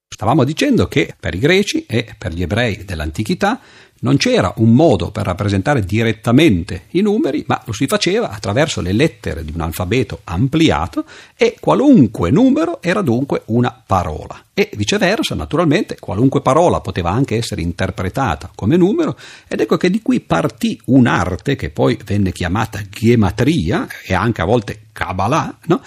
[0.09, 3.61] Stavamo dicendo che per i greci e per gli ebrei dell'antichità
[4.07, 8.93] non c'era un modo per rappresentare direttamente i numeri, ma lo si faceva attraverso le
[8.93, 11.05] lettere di un alfabeto ampliato
[11.37, 14.41] e qualunque numero era dunque una parola.
[14.55, 19.17] E viceversa, naturalmente, qualunque parola poteva anche essere interpretata come numero,
[19.49, 24.45] ed ecco che di qui partì un'arte che poi venne chiamata gematria e anche a
[24.45, 25.83] volte Kabbalah, no?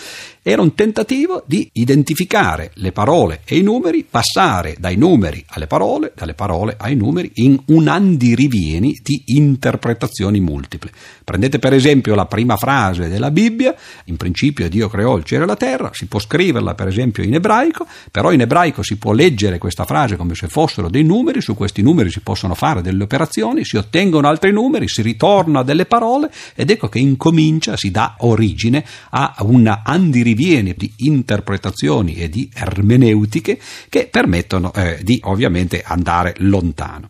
[0.52, 6.12] Era un tentativo di identificare le parole e i numeri, passare dai numeri alle parole,
[6.16, 10.91] dalle parole ai numeri, in un andirivieni di interpretazioni multiple.
[11.30, 13.76] Prendete per esempio la prima frase della Bibbia,
[14.06, 17.36] in principio Dio creò il cielo e la terra, si può scriverla per esempio in
[17.36, 21.54] ebraico, però in ebraico si può leggere questa frase come se fossero dei numeri, su
[21.54, 26.32] questi numeri si possono fare delle operazioni, si ottengono altri numeri, si ritorna delle parole
[26.56, 33.60] ed ecco che incomincia, si dà origine a un andirivieni di interpretazioni e di ermeneutiche
[33.88, 37.08] che permettono eh, di ovviamente andare lontano.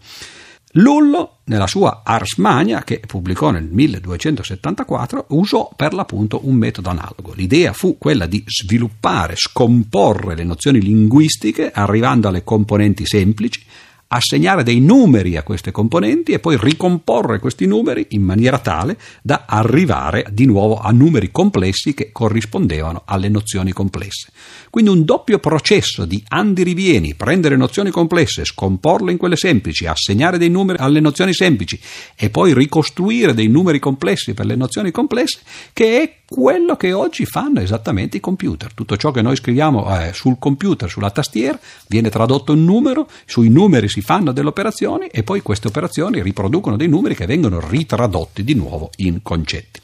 [0.74, 7.34] Lullo, nella sua Ars Magna, che pubblicò nel 1274, usò per l'appunto un metodo analogo.
[7.34, 13.66] L'idea fu quella di sviluppare, scomporre le nozioni linguistiche arrivando alle componenti semplici,
[14.12, 19.46] assegnare dei numeri a queste componenti e poi ricomporre questi numeri in maniera tale da
[19.48, 24.32] arrivare di nuovo a numeri complessi che corrispondevano alle nozioni complesse.
[24.72, 30.50] Quindi un doppio processo di andirivieni, prendere nozioni complesse, scomporle in quelle semplici, assegnare dei
[30.50, 31.80] numeri alle nozioni semplici
[32.16, 35.40] e poi ricostruire dei numeri complessi per le nozioni complesse,
[35.72, 38.74] che è quello che oggi fanno esattamente i computer.
[38.74, 43.50] Tutto ciò che noi scriviamo eh, sul computer, sulla tastiera, viene tradotto in numero, sui
[43.50, 48.44] numeri si fanno delle operazioni e poi queste operazioni riproducono dei numeri che vengono ritradotti
[48.44, 49.82] di nuovo in concetti.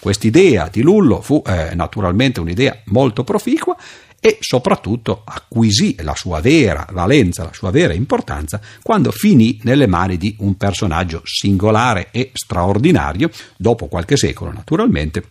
[0.00, 3.76] Quest'idea di Lullo fu eh, naturalmente un'idea molto proficua
[4.20, 10.16] e soprattutto acquisì la sua vera valenza, la sua vera importanza quando finì nelle mani
[10.16, 15.22] di un personaggio singolare e straordinario, dopo qualche secolo naturalmente,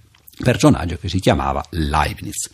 [0.43, 2.49] personaggio che si chiamava Leibniz.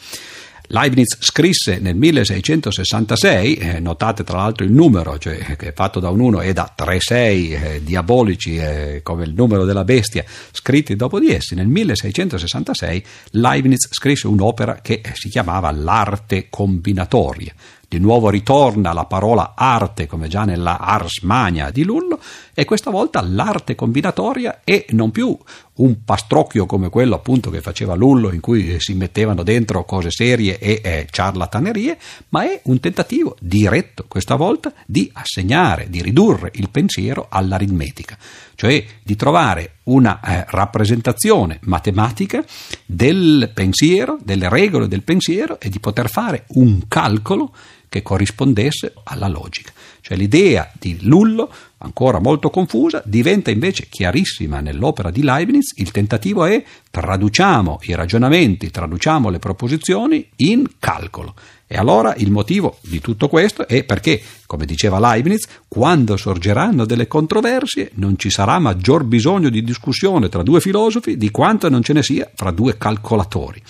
[0.72, 6.12] Leibniz scrisse nel 1666, eh, notate tra l'altro il numero, cioè che è fatto da
[6.12, 10.96] un 1 e da 3 6 eh, diabolici eh, come il numero della bestia, scritti
[10.96, 17.52] dopo di essi, nel 1666 Leibniz scrisse un'opera che si chiamava L'arte combinatoria.
[17.88, 22.20] Di nuovo ritorna la parola arte, come già nella Ars Magna di Lullo,
[22.54, 25.36] e questa volta l'arte combinatoria è non più
[25.80, 30.58] un pastrocchio come quello appunto che faceva Lullo in cui si mettevano dentro cose serie
[30.60, 31.98] e eh, ciarlatanerie,
[32.30, 38.18] ma è un tentativo diretto questa volta di assegnare, di ridurre il pensiero all'aritmetica,
[38.56, 42.44] cioè di trovare una eh, rappresentazione matematica
[42.86, 47.54] del pensiero, delle regole del pensiero e di poter fare un calcolo
[47.90, 49.72] che corrispondesse alla logica.
[50.10, 55.74] Cioè l'idea di Lullo, ancora molto confusa, diventa invece chiarissima nell'opera di Leibniz.
[55.76, 61.36] Il tentativo è traduciamo i ragionamenti, traduciamo le proposizioni in calcolo.
[61.68, 67.06] E allora il motivo di tutto questo è perché, come diceva Leibniz, quando sorgeranno delle
[67.06, 71.94] controversie non ci sarà maggior bisogno di discussione tra due filosofi di quanto non ce
[71.94, 73.62] ne sia fra due calcolatori.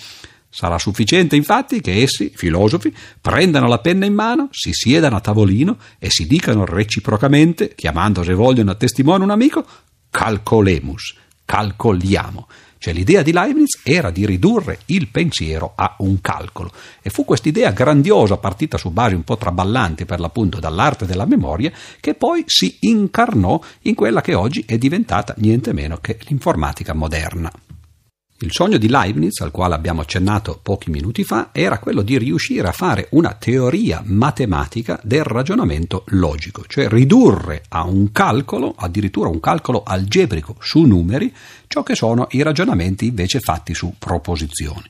[0.52, 5.78] Sarà sufficiente infatti che essi, filosofi, prendano la penna in mano, si siedano a tavolino
[5.98, 9.64] e si dicano reciprocamente, chiamando se vogliono a testimone un amico,
[10.10, 12.48] calcolemus, calcoliamo.
[12.78, 17.70] Cioè l'idea di Leibniz era di ridurre il pensiero a un calcolo e fu quest'idea
[17.72, 21.70] grandiosa partita su basi un po' traballanti per l'appunto dall'arte della memoria
[22.00, 27.52] che poi si incarnò in quella che oggi è diventata niente meno che l'informatica moderna.
[28.42, 32.66] Il sogno di Leibniz, al quale abbiamo accennato pochi minuti fa, era quello di riuscire
[32.66, 39.40] a fare una teoria matematica del ragionamento logico, cioè ridurre a un calcolo, addirittura un
[39.40, 41.30] calcolo algebrico su numeri,
[41.66, 44.88] ciò che sono i ragionamenti invece fatti su proposizioni.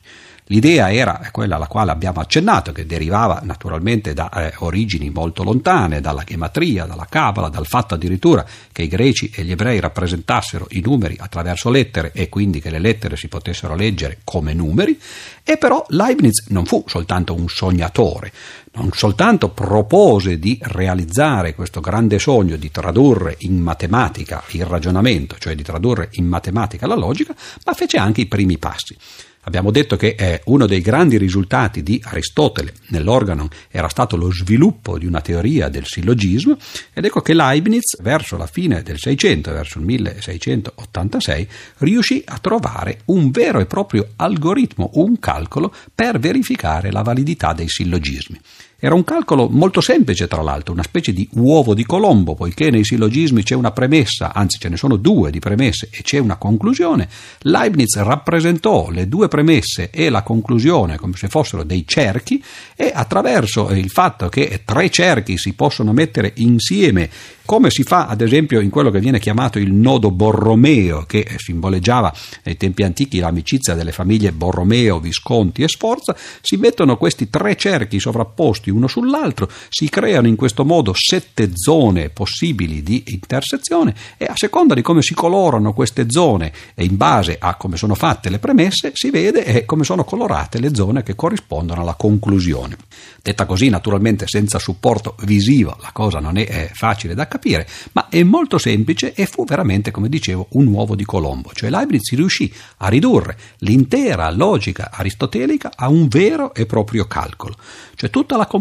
[0.51, 6.01] L'idea era quella alla quale abbiamo accennato, che derivava naturalmente da eh, origini molto lontane,
[6.01, 10.81] dalla gematria, dalla cabala, dal fatto addirittura che i greci e gli ebrei rappresentassero i
[10.81, 14.99] numeri attraverso lettere e quindi che le lettere si potessero leggere come numeri,
[15.41, 18.33] e però Leibniz non fu soltanto un sognatore,
[18.73, 25.55] non soltanto propose di realizzare questo grande sogno di tradurre in matematica il ragionamento, cioè
[25.55, 27.33] di tradurre in matematica la logica,
[27.63, 28.97] ma fece anche i primi passi.
[29.43, 34.99] Abbiamo detto che eh, uno dei grandi risultati di Aristotele nell'organo era stato lo sviluppo
[34.99, 36.57] di una teoria del sillogismo
[36.93, 41.47] ed ecco che Leibniz verso la fine del 600, verso il 1686,
[41.79, 47.67] riuscì a trovare un vero e proprio algoritmo, un calcolo per verificare la validità dei
[47.67, 48.39] sillogismi.
[48.83, 52.83] Era un calcolo molto semplice, tra l'altro, una specie di uovo di Colombo, poiché nei
[52.83, 57.07] sillogismi c'è una premessa, anzi ce ne sono due di premesse e c'è una conclusione.
[57.41, 62.43] Leibniz rappresentò le due premesse e la conclusione come se fossero dei cerchi
[62.75, 67.07] e attraverso il fatto che tre cerchi si possono mettere insieme
[67.51, 72.13] come si fa ad esempio in quello che viene chiamato il nodo Borromeo, che simboleggiava
[72.43, 77.99] nei tempi antichi l'amicizia delle famiglie Borromeo, Visconti e Sforza, si mettono questi tre cerchi
[77.99, 84.35] sovrapposti uno sull'altro, si creano in questo modo sette zone possibili di intersezione e a
[84.35, 88.39] seconda di come si colorano queste zone e in base a come sono fatte le
[88.39, 92.77] premesse si vede come sono colorate le zone che corrispondono alla conclusione.
[93.21, 98.23] Detta così, naturalmente senza supporto visivo, la cosa non è facile da capire, ma è
[98.23, 101.51] molto semplice e fu veramente, come dicevo, un uovo di Colombo.
[101.53, 107.55] Cioè Leibniz riuscì a ridurre l'intera logica aristotelica a un vero e proprio calcolo.
[107.95, 108.60] Cioè tutta la complessità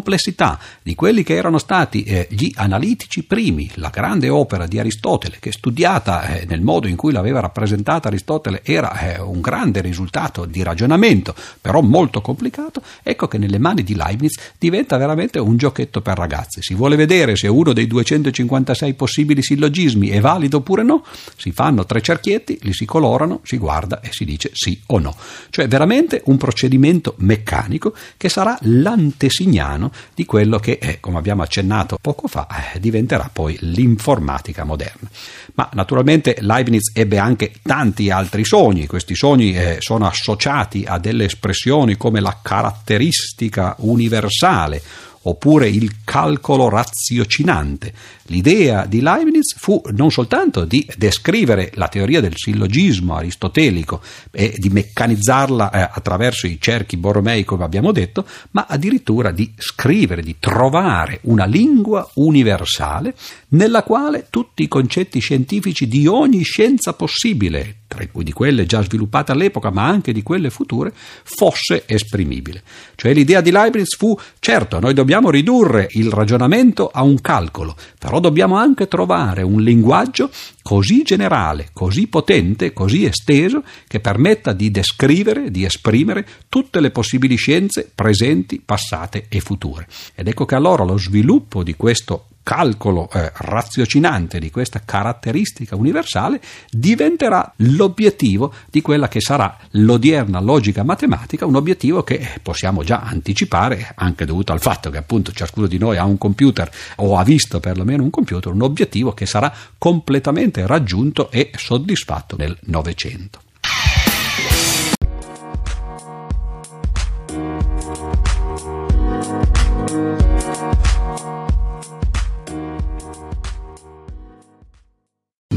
[0.82, 5.52] di quelli che erano stati eh, gli analitici primi, la grande opera di Aristotele, che
[5.52, 10.62] studiata eh, nel modo in cui l'aveva rappresentata Aristotele era eh, un grande risultato di
[10.62, 16.16] ragionamento, però molto complicato, ecco che nelle mani di Leibniz diventa veramente un giochetto per
[16.16, 16.62] ragazzi.
[16.62, 21.04] Si vuole vedere se uno dei 256 possibili sillogismi è valido oppure no,
[21.36, 25.14] si fanno tre cerchietti, li si colorano, si guarda e si dice sì o no.
[25.50, 31.98] Cioè veramente un procedimento meccanico che sarà l'antesignano di quello che, è, come abbiamo accennato
[32.00, 35.08] poco fa, eh, diventerà poi l'informatica moderna.
[35.54, 41.24] Ma naturalmente Leibniz ebbe anche tanti altri sogni, questi sogni eh, sono associati a delle
[41.24, 44.82] espressioni come la caratteristica universale
[45.22, 47.92] oppure il calcolo raziocinante.
[48.30, 54.00] L'idea di Leibniz fu non soltanto di descrivere la teoria del sillogismo aristotelico
[54.30, 60.22] e di meccanizzarla eh, attraverso i cerchi borromei, come abbiamo detto, ma addirittura di scrivere,
[60.22, 63.16] di trovare una lingua universale
[63.48, 68.80] nella quale tutti i concetti scientifici di ogni scienza possibile, tra cui di quelle già
[68.80, 72.62] sviluppate all'epoca, ma anche di quelle future, fosse esprimibile.
[72.94, 78.19] Cioè l'idea di Leibniz fu, certo, noi dobbiamo ridurre il ragionamento a un calcolo, però
[78.20, 80.30] dobbiamo anche trovare un linguaggio
[80.62, 87.36] così generale, così potente, così esteso, che permetta di descrivere, di esprimere tutte le possibili
[87.36, 89.86] scienze presenti, passate e future.
[90.14, 96.40] Ed ecco che allora lo sviluppo di questo calcolo eh, raziocinante di questa caratteristica universale
[96.70, 103.92] diventerà l'obiettivo di quella che sarà l'odierna logica matematica, un obiettivo che possiamo già anticipare,
[103.94, 107.60] anche dovuto al fatto che appunto ciascuno di noi ha un computer o ha visto
[107.60, 113.40] perlomeno un computer, un obiettivo che sarà completamente raggiunto e soddisfatto nel Novecento.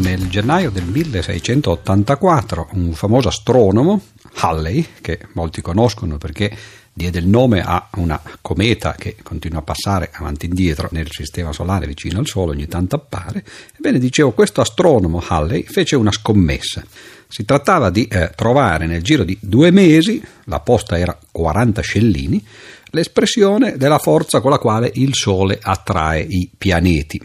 [0.03, 4.01] Nel gennaio del 1684 un famoso astronomo,
[4.35, 6.53] Halley, che molti conoscono perché
[6.91, 11.53] diede il nome a una cometa che continua a passare avanti e indietro nel sistema
[11.53, 13.45] solare vicino al Sole, ogni tanto appare.
[13.77, 16.83] Ebbene, dicevo, questo astronomo Halley fece una scommessa.
[17.29, 22.45] Si trattava di eh, trovare nel giro di due mesi, la posta era 40 scellini,
[22.87, 27.21] l'espressione della forza con la quale il Sole attrae i pianeti.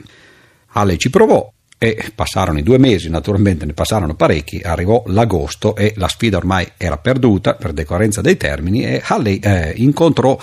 [0.74, 5.94] Halley ci provò, e passarono i due mesi, naturalmente ne passarono parecchi, arrivò l'agosto e
[5.96, 10.36] la sfida ormai era perduta per decorrenza dei termini e Halley eh, incontrò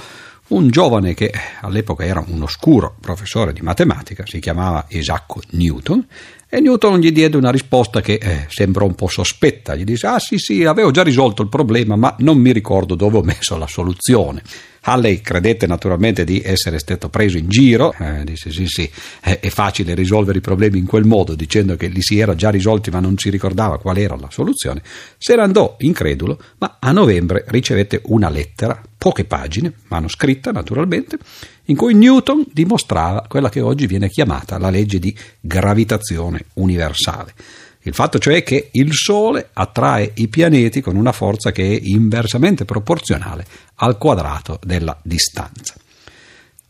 [0.48, 6.06] un giovane che all'epoca era un oscuro professore di matematica, si chiamava Isacco Newton,
[6.48, 10.20] e Newton gli diede una risposta che eh, sembrò un po' sospetta, gli disse ah
[10.20, 13.68] sì sì, avevo già risolto il problema ma non mi ricordo dove ho messo la
[13.68, 14.42] soluzione.
[14.88, 18.90] Halley credette naturalmente di essere stato preso in giro, eh, disse sì sì,
[19.20, 22.50] è, è facile risolvere i problemi in quel modo, dicendo che li si era già
[22.52, 24.84] risolti ma non si ricordava qual era la soluzione.
[25.18, 31.20] Se ne andò incredulo, ma a novembre ricevette una lettera, poche pagine, manoscritta naturalmente,
[31.66, 37.36] in cui Newton dimostrava quella che oggi viene chiamata la legge di gravitazione universale.
[37.84, 42.66] Il fatto cioè che il Sole attrae i pianeti con una forza che è inversamente
[42.66, 43.46] proporzionale
[43.76, 45.76] al quadrato della distanza.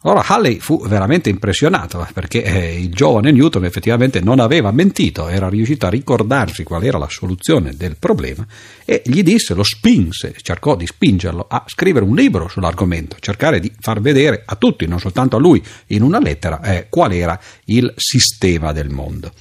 [0.06, 5.50] Allora Halley fu veramente impressionato perché eh, il giovane Newton effettivamente non aveva mentito, era
[5.50, 8.46] riuscito a ricordarsi qual era la soluzione del problema
[8.86, 13.72] e gli disse, lo spinse, cercò di spingerlo a scrivere un libro sull'argomento, cercare di
[13.80, 17.92] far vedere a tutti, non soltanto a lui, in una lettera, eh, qual era il
[17.96, 19.32] sistema del mondo.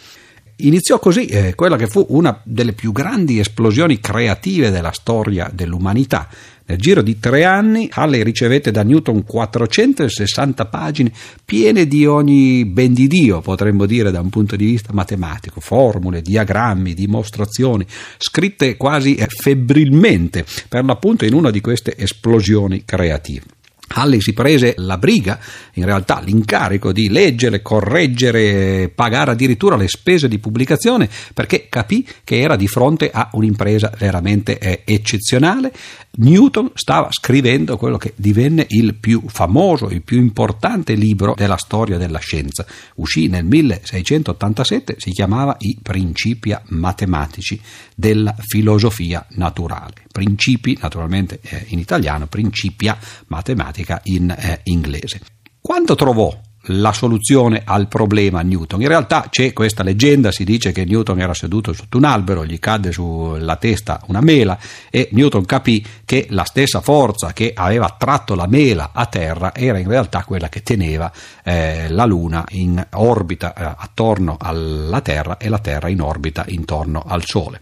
[0.58, 6.28] Iniziò così eh, quella che fu una delle più grandi esplosioni creative della storia dell'umanità.
[6.66, 11.12] Nel giro di tre anni Halley ricevette da Newton 460 pagine
[11.44, 16.22] piene di ogni ben di Dio, potremmo dire da un punto di vista matematico, formule,
[16.22, 17.86] diagrammi, dimostrazioni,
[18.16, 23.42] scritte quasi febbrilmente, per l'appunto in una di queste esplosioni creative.
[23.86, 25.38] Halley si prese la briga,
[25.74, 32.40] in realtà l'incarico di leggere, correggere, pagare addirittura le spese di pubblicazione perché capì che
[32.40, 35.72] era di fronte a un'impresa veramente eh, eccezionale.
[36.16, 41.98] Newton stava scrivendo quello che divenne il più famoso, il più importante libro della storia
[41.98, 42.64] della scienza.
[42.96, 47.60] Uscì nel 1687, si chiamava I Principia matematici
[47.94, 50.04] della filosofia naturale.
[50.10, 52.96] Principi, naturalmente eh, in italiano, Principia
[53.26, 55.20] matematica in eh, inglese.
[55.60, 56.32] Quando trovò
[56.68, 58.80] la soluzione al problema Newton.
[58.80, 62.58] In realtà c'è questa leggenda, si dice che Newton era seduto sotto un albero, gli
[62.58, 64.58] cadde sulla testa una mela
[64.90, 69.78] e Newton capì che la stessa forza che aveva tratto la mela a terra era
[69.78, 71.10] in realtà quella che teneva
[71.42, 77.02] eh, la Luna in orbita eh, attorno alla Terra e la Terra in orbita intorno
[77.06, 77.58] al Sole.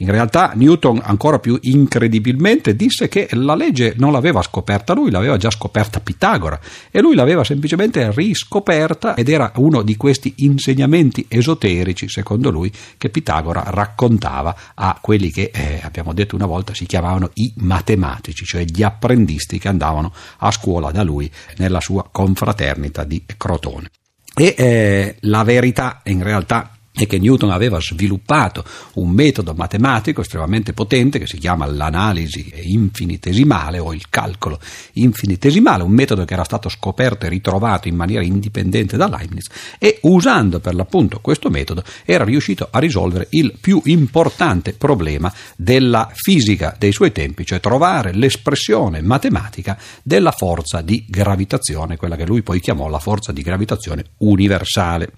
[0.00, 5.36] In realtà Newton ancora più incredibilmente disse che la legge non l'aveva scoperta lui, l'aveva
[5.36, 6.58] già scoperta Pitagora
[6.90, 13.10] e lui l'aveva semplicemente riscoperta ed era uno di questi insegnamenti esoterici, secondo lui, che
[13.10, 18.64] Pitagora raccontava a quelli che eh, abbiamo detto una volta si chiamavano i matematici, cioè
[18.64, 23.90] gli apprendisti che andavano a scuola da lui nella sua confraternita di Crotone.
[24.34, 26.70] E eh, la verità in realtà
[27.00, 28.62] e che Newton aveva sviluppato
[28.94, 34.60] un metodo matematico estremamente potente che si chiama l'analisi infinitesimale o il calcolo
[34.94, 39.46] infinitesimale, un metodo che era stato scoperto e ritrovato in maniera indipendente da Leibniz
[39.78, 46.10] e usando per l'appunto questo metodo era riuscito a risolvere il più importante problema della
[46.12, 52.42] fisica dei suoi tempi, cioè trovare l'espressione matematica della forza di gravitazione, quella che lui
[52.42, 55.12] poi chiamò la forza di gravitazione universale.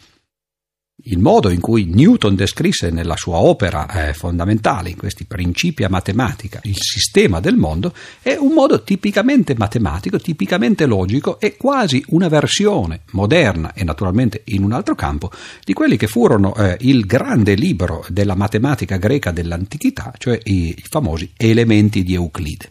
[1.07, 5.89] Il modo in cui Newton descrisse nella sua opera eh, fondamentale, in questi principi a
[5.89, 7.93] matematica, il sistema del mondo,
[8.23, 14.63] è un modo tipicamente matematico, tipicamente logico e quasi una versione moderna e naturalmente in
[14.63, 15.33] un altro campo
[15.65, 20.85] di quelli che furono eh, il grande libro della matematica greca dell'antichità, cioè i, i
[20.89, 22.69] famosi elementi di Euclide.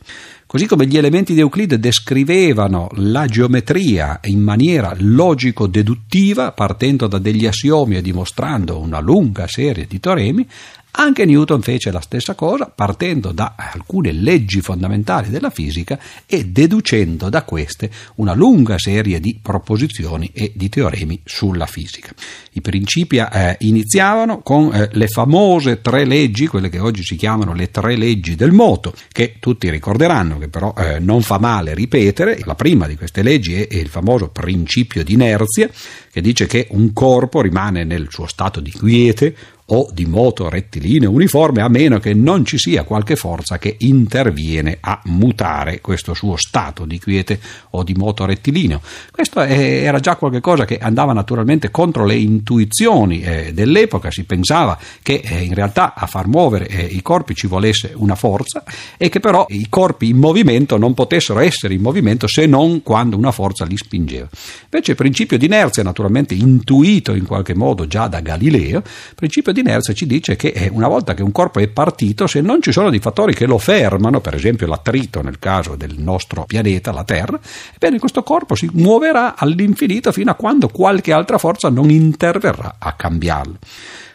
[0.51, 7.45] Così come gli elementi di Euclide descrivevano la geometria in maniera logico-deduttiva, partendo da degli
[7.45, 10.45] assiomi e dimostrando una lunga serie di teoremi,
[10.91, 17.29] anche Newton fece la stessa cosa partendo da alcune leggi fondamentali della fisica e deducendo
[17.29, 22.13] da queste una lunga serie di proposizioni e di teoremi sulla fisica.
[22.53, 27.53] I principi eh, iniziavano con eh, le famose tre leggi, quelle che oggi si chiamano
[27.53, 32.39] le tre leggi del moto, che tutti ricorderanno, che però eh, non fa male ripetere.
[32.43, 35.69] La prima di queste leggi è, è il famoso principio di inerzia,
[36.11, 39.35] che dice che un corpo rimane nel suo stato di quiete
[39.73, 44.77] o di moto rettilineo uniforme a meno che non ci sia qualche forza che interviene
[44.79, 47.39] a mutare questo suo stato di quiete
[47.71, 48.81] o di moto rettilineo.
[49.11, 55.21] Questo era già qualcosa che andava naturalmente contro le intuizioni eh, dell'epoca, si pensava che
[55.23, 58.63] eh, in realtà a far muovere eh, i corpi ci volesse una forza
[58.97, 63.15] e che però i corpi in movimento non potessero essere in movimento se non quando
[63.15, 64.27] una forza li spingeva.
[64.65, 69.53] Invece il principio di inerzia, naturalmente intuito in qualche modo già da Galileo, il principio
[69.53, 72.61] di inerzia ci dice che eh, una volta che un corpo è partito, se non
[72.61, 76.91] ci sono dei fattori che lo fermano, per esempio l'attrito nel caso del nostro pianeta,
[76.91, 77.39] la Terra,
[77.73, 82.93] ebbene questo corpo si muoverà all'infinito fino a quando qualche altra forza non interverrà a
[82.93, 83.57] cambiarlo.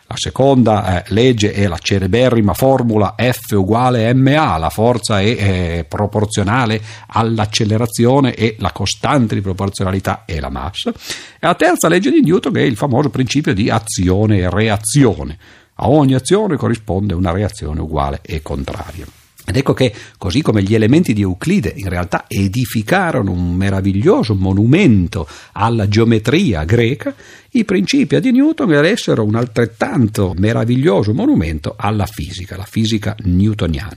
[0.09, 5.87] La seconda eh, legge è la cereberrima formula F uguale ma, la forza è eh,
[5.89, 10.91] proporzionale all'accelerazione e la costante di proporzionalità è la massa.
[10.91, 10.95] E
[11.41, 15.39] la terza legge di Newton è il famoso principio di azione e reazione.
[15.75, 19.26] A ogni azione corrisponde una reazione uguale e contraria.
[19.49, 25.29] Ed ecco che, così come gli elementi di Euclide in realtà edificarono un meraviglioso monumento
[25.53, 27.15] alla geometria greca,
[27.57, 33.97] i principi di Newton eressero un altrettanto meraviglioso monumento alla fisica, la fisica newtoniana.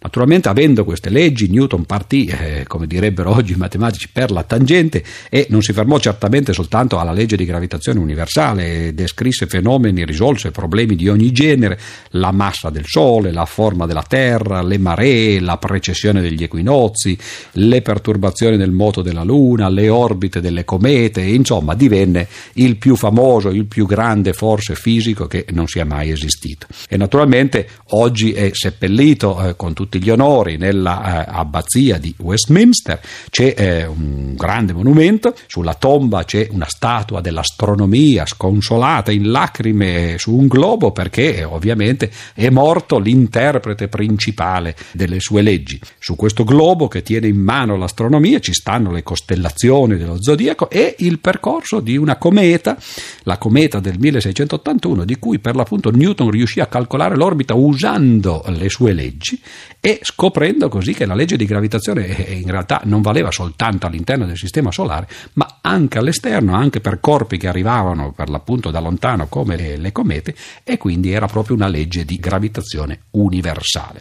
[0.00, 5.02] Naturalmente, avendo queste leggi, Newton partì, eh, come direbbero oggi i matematici, per la tangente
[5.30, 10.94] e non si fermò certamente soltanto alla legge di gravitazione universale, descrisse fenomeni, risolse problemi
[10.94, 11.78] di ogni genere,
[12.10, 17.16] la massa del Sole, la forma della Terra, le maree, la precessione degli equinozi,
[17.52, 23.50] le perturbazioni del moto della Luna, le orbite delle comete, insomma divenne il più famoso,
[23.50, 26.66] il più grande forse fisico che non sia mai esistito.
[26.88, 33.00] E naturalmente oggi è seppellito eh, con tutti gli onori nella eh, di Westminster,
[33.30, 40.34] c'è eh, un grande monumento, sulla tomba c'è una statua dell'astronomia sconsolata in lacrime su
[40.34, 45.80] un globo perché ovviamente è morto l'interprete principale delle sue leggi.
[45.98, 50.96] Su questo globo che tiene in mano l'astronomia ci stanno le costellazioni dello zodiaco e
[50.98, 52.76] il percorso di una cometa,
[53.22, 58.68] la cometa del 1681, di cui per l'appunto Newton riuscì a calcolare l'orbita usando le
[58.68, 59.40] sue leggi
[59.80, 64.26] e scoprendo così che la legge di gravitazione eh, in realtà non valeva soltanto all'interno
[64.26, 69.28] del sistema solare, ma anche all'esterno, anche per corpi che arrivavano per l'appunto da lontano
[69.28, 70.34] come le, le comete,
[70.64, 74.00] e quindi era proprio una legge di gravitazione universale.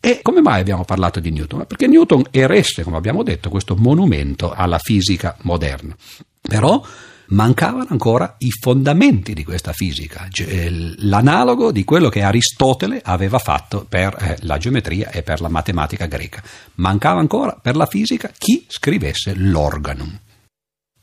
[0.00, 1.66] E come mai abbiamo parlato di Newton?
[1.66, 5.96] Perché Newton eresse, come abbiamo detto, questo monumento alla fisica moderna.
[6.40, 6.82] Però
[7.28, 10.28] mancavano ancora i fondamenti di questa fisica,
[10.98, 16.06] l'analogo di quello che Aristotele aveva fatto per eh, la geometria e per la matematica
[16.06, 16.42] greca.
[16.74, 20.18] Mancava ancora per la fisica chi scrivesse l'organum.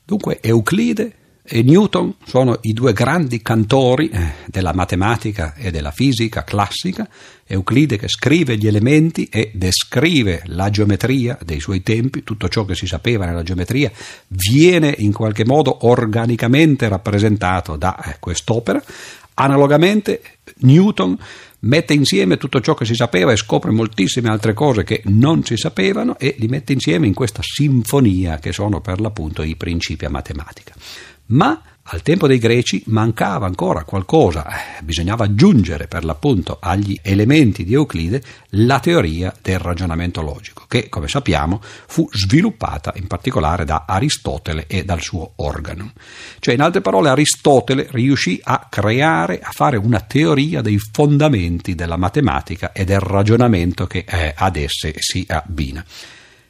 [0.04, 1.16] Dunque Euclide
[1.46, 7.06] e Newton sono i due grandi cantori eh, della matematica e della fisica classica,
[7.46, 12.74] Euclide che scrive gli elementi e descrive la geometria dei suoi tempi, tutto ciò che
[12.74, 13.92] si sapeva nella geometria
[14.28, 18.82] viene in qualche modo organicamente rappresentato da eh, quest'opera.
[19.34, 20.22] Analogamente
[20.60, 21.18] Newton
[21.60, 25.58] mette insieme tutto ciò che si sapeva e scopre moltissime altre cose che non si
[25.58, 30.10] sapevano e li mette insieme in questa sinfonia che sono per l'appunto i principi a
[30.10, 30.72] matematica
[31.26, 37.62] ma al tempo dei greci mancava ancora qualcosa, eh, bisognava aggiungere per l'appunto agli elementi
[37.62, 43.84] di Euclide la teoria del ragionamento logico, che come sappiamo fu sviluppata in particolare da
[43.86, 45.92] Aristotele e dal suo organo.
[46.38, 51.98] Cioè in altre parole Aristotele riuscì a creare, a fare una teoria dei fondamenti della
[51.98, 55.84] matematica e del ragionamento che eh, ad esse si abbina.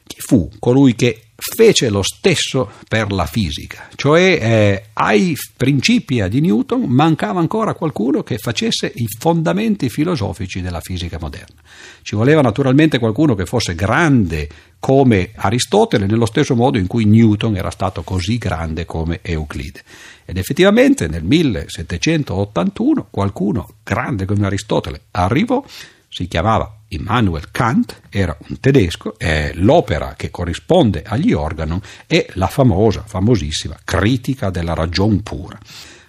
[0.05, 6.39] Chi fu colui che fece lo stesso per la fisica, cioè eh, ai principi di
[6.39, 11.61] Newton mancava ancora qualcuno che facesse i fondamenti filosofici della fisica moderna.
[12.01, 14.47] Ci voleva naturalmente qualcuno che fosse grande
[14.79, 19.83] come Aristotele, nello stesso modo in cui Newton era stato così grande come Euclide.
[20.25, 25.63] Ed effettivamente nel 1781 qualcuno grande come Aristotele arrivò,
[26.07, 32.47] si chiamava Immanuel Kant era un tedesco e l'opera che corrisponde agli organon è la
[32.47, 35.57] famosa, famosissima critica della ragion pura.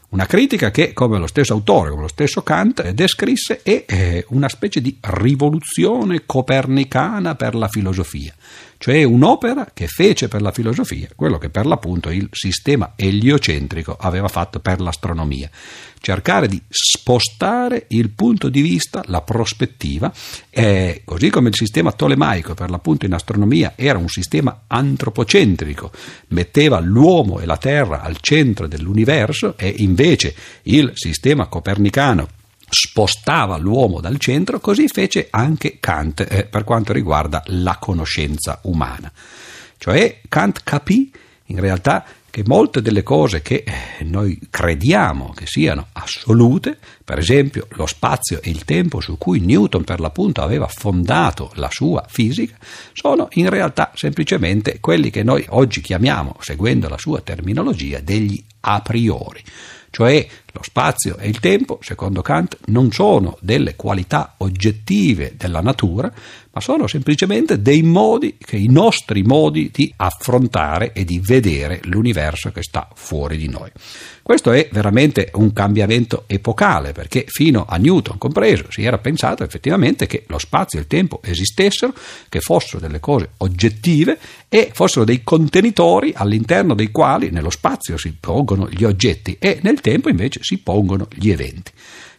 [0.09, 4.81] Una critica che, come lo stesso autore, come lo stesso Kant, descrisse è una specie
[4.81, 8.35] di rivoluzione copernicana per la filosofia
[8.79, 14.29] cioè un'opera che fece per la filosofia quello che per l'appunto il sistema eliocentrico aveva
[14.29, 15.51] fatto per l'astronomia,
[16.01, 20.13] cercare di spostare il punto di vista, la prospettiva,
[20.51, 25.91] e così come il sistema tolemaico per l'appunto in astronomia era un sistema antropocentrico,
[26.29, 32.29] metteva l'uomo e la Terra al centro dell'universo e invece il sistema copernicano
[32.69, 39.11] spostava l'uomo dal centro, così fece anche Kant eh, per quanto riguarda la conoscenza umana.
[39.79, 41.11] Cioè Kant capì
[41.47, 42.05] in realtà
[42.37, 48.43] che molte delle cose che eh, noi crediamo che siano assolute, per esempio lo spazio
[48.43, 52.57] e il tempo su cui Newton per l'appunto aveva fondato la sua fisica,
[52.93, 58.83] sono in realtà semplicemente quelli che noi oggi chiamiamo, seguendo la sua terminologia, degli a
[58.83, 59.43] priori
[59.97, 66.13] cioè lo spazio e il tempo, secondo Kant, non sono delle qualità oggettive della natura,
[66.53, 72.53] ma sono semplicemente dei modi, che i nostri modi di affrontare e di vedere l'universo
[72.53, 73.71] che sta fuori di noi.
[74.27, 80.09] Questo è veramente un cambiamento epocale, perché fino a Newton compreso si era pensato effettivamente
[80.09, 81.95] che lo spazio e il tempo esistessero,
[82.29, 88.17] che fossero delle cose oggettive e fossero dei contenitori all'interno dei quali nello spazio si
[88.19, 91.71] pongono gli oggetti e nel tempo invece si pongono gli eventi.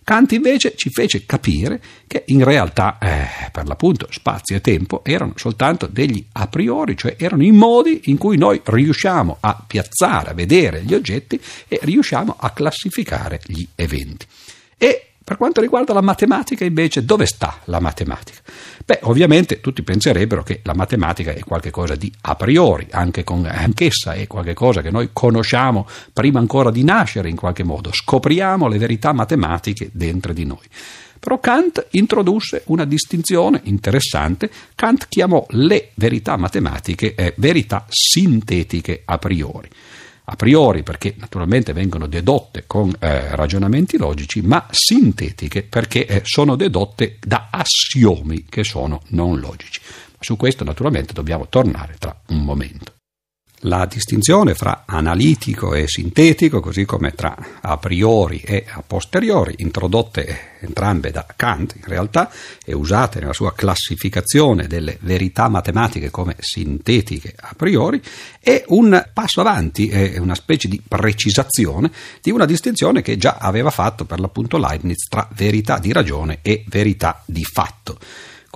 [0.07, 5.33] Kant invece ci fece capire che in realtà, eh, per l'appunto, spazio e tempo erano
[5.35, 10.33] soltanto degli a priori, cioè erano i modi in cui noi riusciamo a piazzare, a
[10.33, 14.25] vedere gli oggetti e riusciamo a classificare gli eventi.
[14.77, 18.39] E per quanto riguarda la matematica, invece, dove sta la matematica?
[18.85, 24.13] Beh, ovviamente tutti penserebbero che la matematica è qualcosa di a priori, anche con, anch'essa
[24.13, 29.11] è qualcosa che noi conosciamo prima ancora di nascere in qualche modo, scopriamo le verità
[29.11, 30.63] matematiche dentro di noi.
[31.19, 34.49] Però Kant introdusse una distinzione interessante.
[34.75, 39.69] Kant chiamò le verità matematiche eh, verità sintetiche a priori
[40.29, 46.57] a priori perché naturalmente vengono dedotte con eh, ragionamenti logici, ma sintetiche perché eh, sono
[46.57, 49.79] dedotte da assiomi che sono non logici.
[50.19, 52.96] Su questo naturalmente dobbiamo tornare tra un momento.
[53.61, 60.57] La distinzione fra analitico e sintetico, così come tra a priori e a posteriori, introdotte
[60.59, 62.29] entrambe da Kant in realtà
[62.63, 67.99] e usate nella sua classificazione delle verità matematiche come sintetiche a priori,
[68.39, 73.71] è un passo avanti, è una specie di precisazione di una distinzione che già aveva
[73.71, 77.97] fatto per l'appunto Leibniz tra verità di ragione e verità di fatto.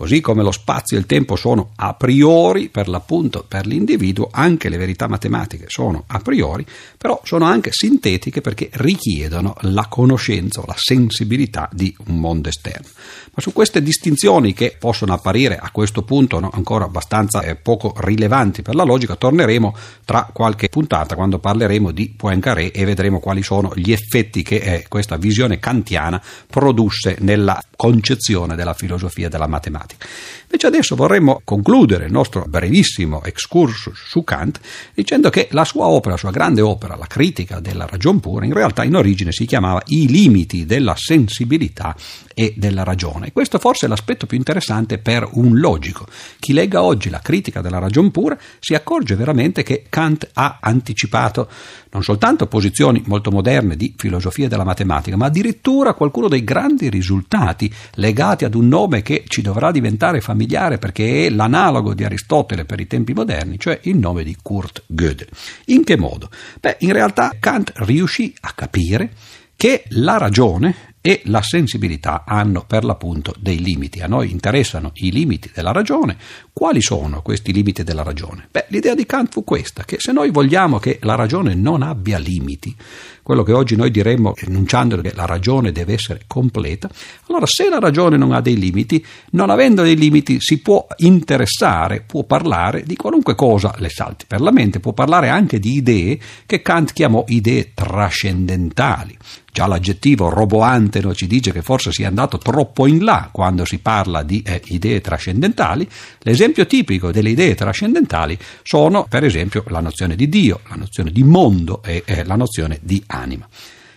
[0.01, 4.67] Così come lo spazio e il tempo sono a priori per l'appunto per l'individuo, anche
[4.67, 6.65] le verità matematiche sono a priori,
[6.97, 12.87] però sono anche sintetiche perché richiedono la conoscenza o la sensibilità di un mondo esterno.
[13.33, 17.93] Ma su queste distinzioni che possono apparire a questo punto no, ancora abbastanza eh, poco
[17.97, 23.43] rilevanti per la logica, torneremo tra qualche puntata quando parleremo di Poincaré e vedremo quali
[23.43, 29.90] sono gli effetti che eh, questa visione kantiana produsse nella concezione della filosofia della matematica
[29.93, 30.40] matematica.
[30.53, 34.59] Invece adesso vorremmo concludere il nostro brevissimo excursus su Kant
[34.93, 38.51] dicendo che la sua opera, la sua grande opera, la critica della ragion pura, in
[38.51, 41.95] realtà in origine si chiamava I limiti della sensibilità
[42.33, 43.31] e della ragione.
[43.31, 46.05] Questo forse è l'aspetto più interessante per un logico.
[46.37, 51.49] Chi legga oggi la critica della ragion pura si accorge veramente che Kant ha anticipato
[51.91, 57.71] non soltanto posizioni molto moderne di filosofia della matematica, ma addirittura qualcuno dei grandi risultati
[57.95, 62.79] legati ad un nome che ci dovrà diventare familiare perché è l'analogo di Aristotele per
[62.79, 65.29] i tempi moderni, cioè il nome di Kurt Gödel.
[65.65, 66.29] In che modo?
[66.59, 69.11] Beh, in realtà Kant riuscì a capire
[69.55, 74.01] che la ragione e la sensibilità hanno per l'appunto dei limiti.
[74.01, 76.15] A noi interessano i limiti della ragione.
[76.53, 78.47] Quali sono questi limiti della ragione?
[78.51, 82.19] Beh, l'idea di Kant fu questa, che se noi vogliamo che la ragione non abbia
[82.19, 82.75] limiti,
[83.23, 86.89] quello che oggi noi diremmo enunciando che la ragione deve essere completa,
[87.27, 92.01] allora se la ragione non ha dei limiti, non avendo dei limiti si può interessare,
[92.01, 96.19] può parlare di qualunque cosa le salti per la mente, può parlare anche di idee
[96.45, 99.17] che Kant chiamò idee trascendentali.
[99.53, 103.63] Già l'aggettivo roboante no, ci dice che forse si è andato troppo in là quando
[103.63, 105.87] si parla di eh, idee trascendentali.
[106.19, 111.23] L'esempio tipico delle idee trascendentali sono, per esempio, la nozione di Dio, la nozione di
[111.23, 113.47] mondo e eh, la nozione di anima.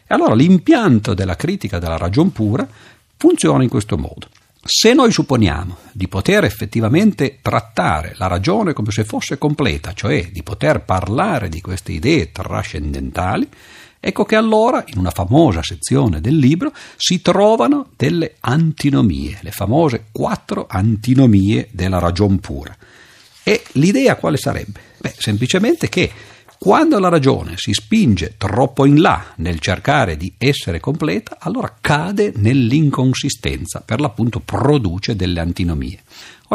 [0.06, 2.68] E allora l'impianto della critica della ragion pura
[3.16, 4.28] funziona in questo modo.
[4.66, 10.42] Se noi supponiamo di poter effettivamente trattare la ragione come se fosse completa, cioè di
[10.42, 13.46] poter parlare di queste idee trascendentali,
[14.06, 20.06] ecco che allora in una famosa sezione del libro si trovano delle antinomie, le famose
[20.12, 22.76] quattro antinomie della ragion pura.
[23.42, 24.80] E l'idea quale sarebbe?
[24.98, 26.10] Beh, semplicemente che
[26.58, 32.32] quando la ragione si spinge troppo in là nel cercare di essere completa, allora cade
[32.36, 36.00] nell'inconsistenza, per l'appunto produce delle antinomie.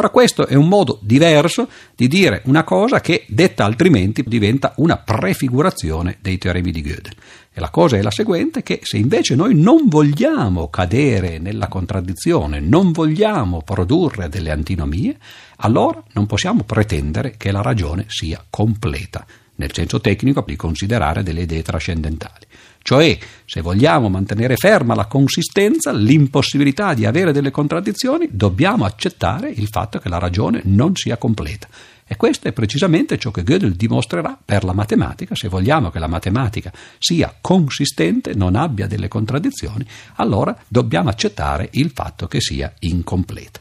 [0.00, 4.96] Ora questo è un modo diverso di dire una cosa che detta altrimenti diventa una
[4.96, 7.12] prefigurazione dei teoremi di Gödel.
[7.52, 12.60] E la cosa è la seguente, che se invece noi non vogliamo cadere nella contraddizione,
[12.60, 15.18] non vogliamo produrre delle antinomie,
[15.56, 21.42] allora non possiamo pretendere che la ragione sia completa nel senso tecnico di considerare delle
[21.42, 22.46] idee trascendentali.
[22.82, 29.68] Cioè, se vogliamo mantenere ferma la consistenza, l'impossibilità di avere delle contraddizioni, dobbiamo accettare il
[29.68, 31.68] fatto che la ragione non sia completa.
[32.12, 35.36] E questo è precisamente ciò che Gödel dimostrerà per la matematica.
[35.36, 39.86] Se vogliamo che la matematica sia consistente, non abbia delle contraddizioni,
[40.16, 43.60] allora dobbiamo accettare il fatto che sia incompleta.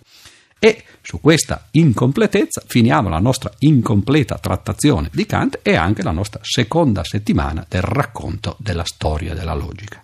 [0.58, 6.40] E su questa incompletezza finiamo la nostra incompleta trattazione di Kant e anche la nostra
[6.44, 10.03] seconda settimana del racconto della storia della logica.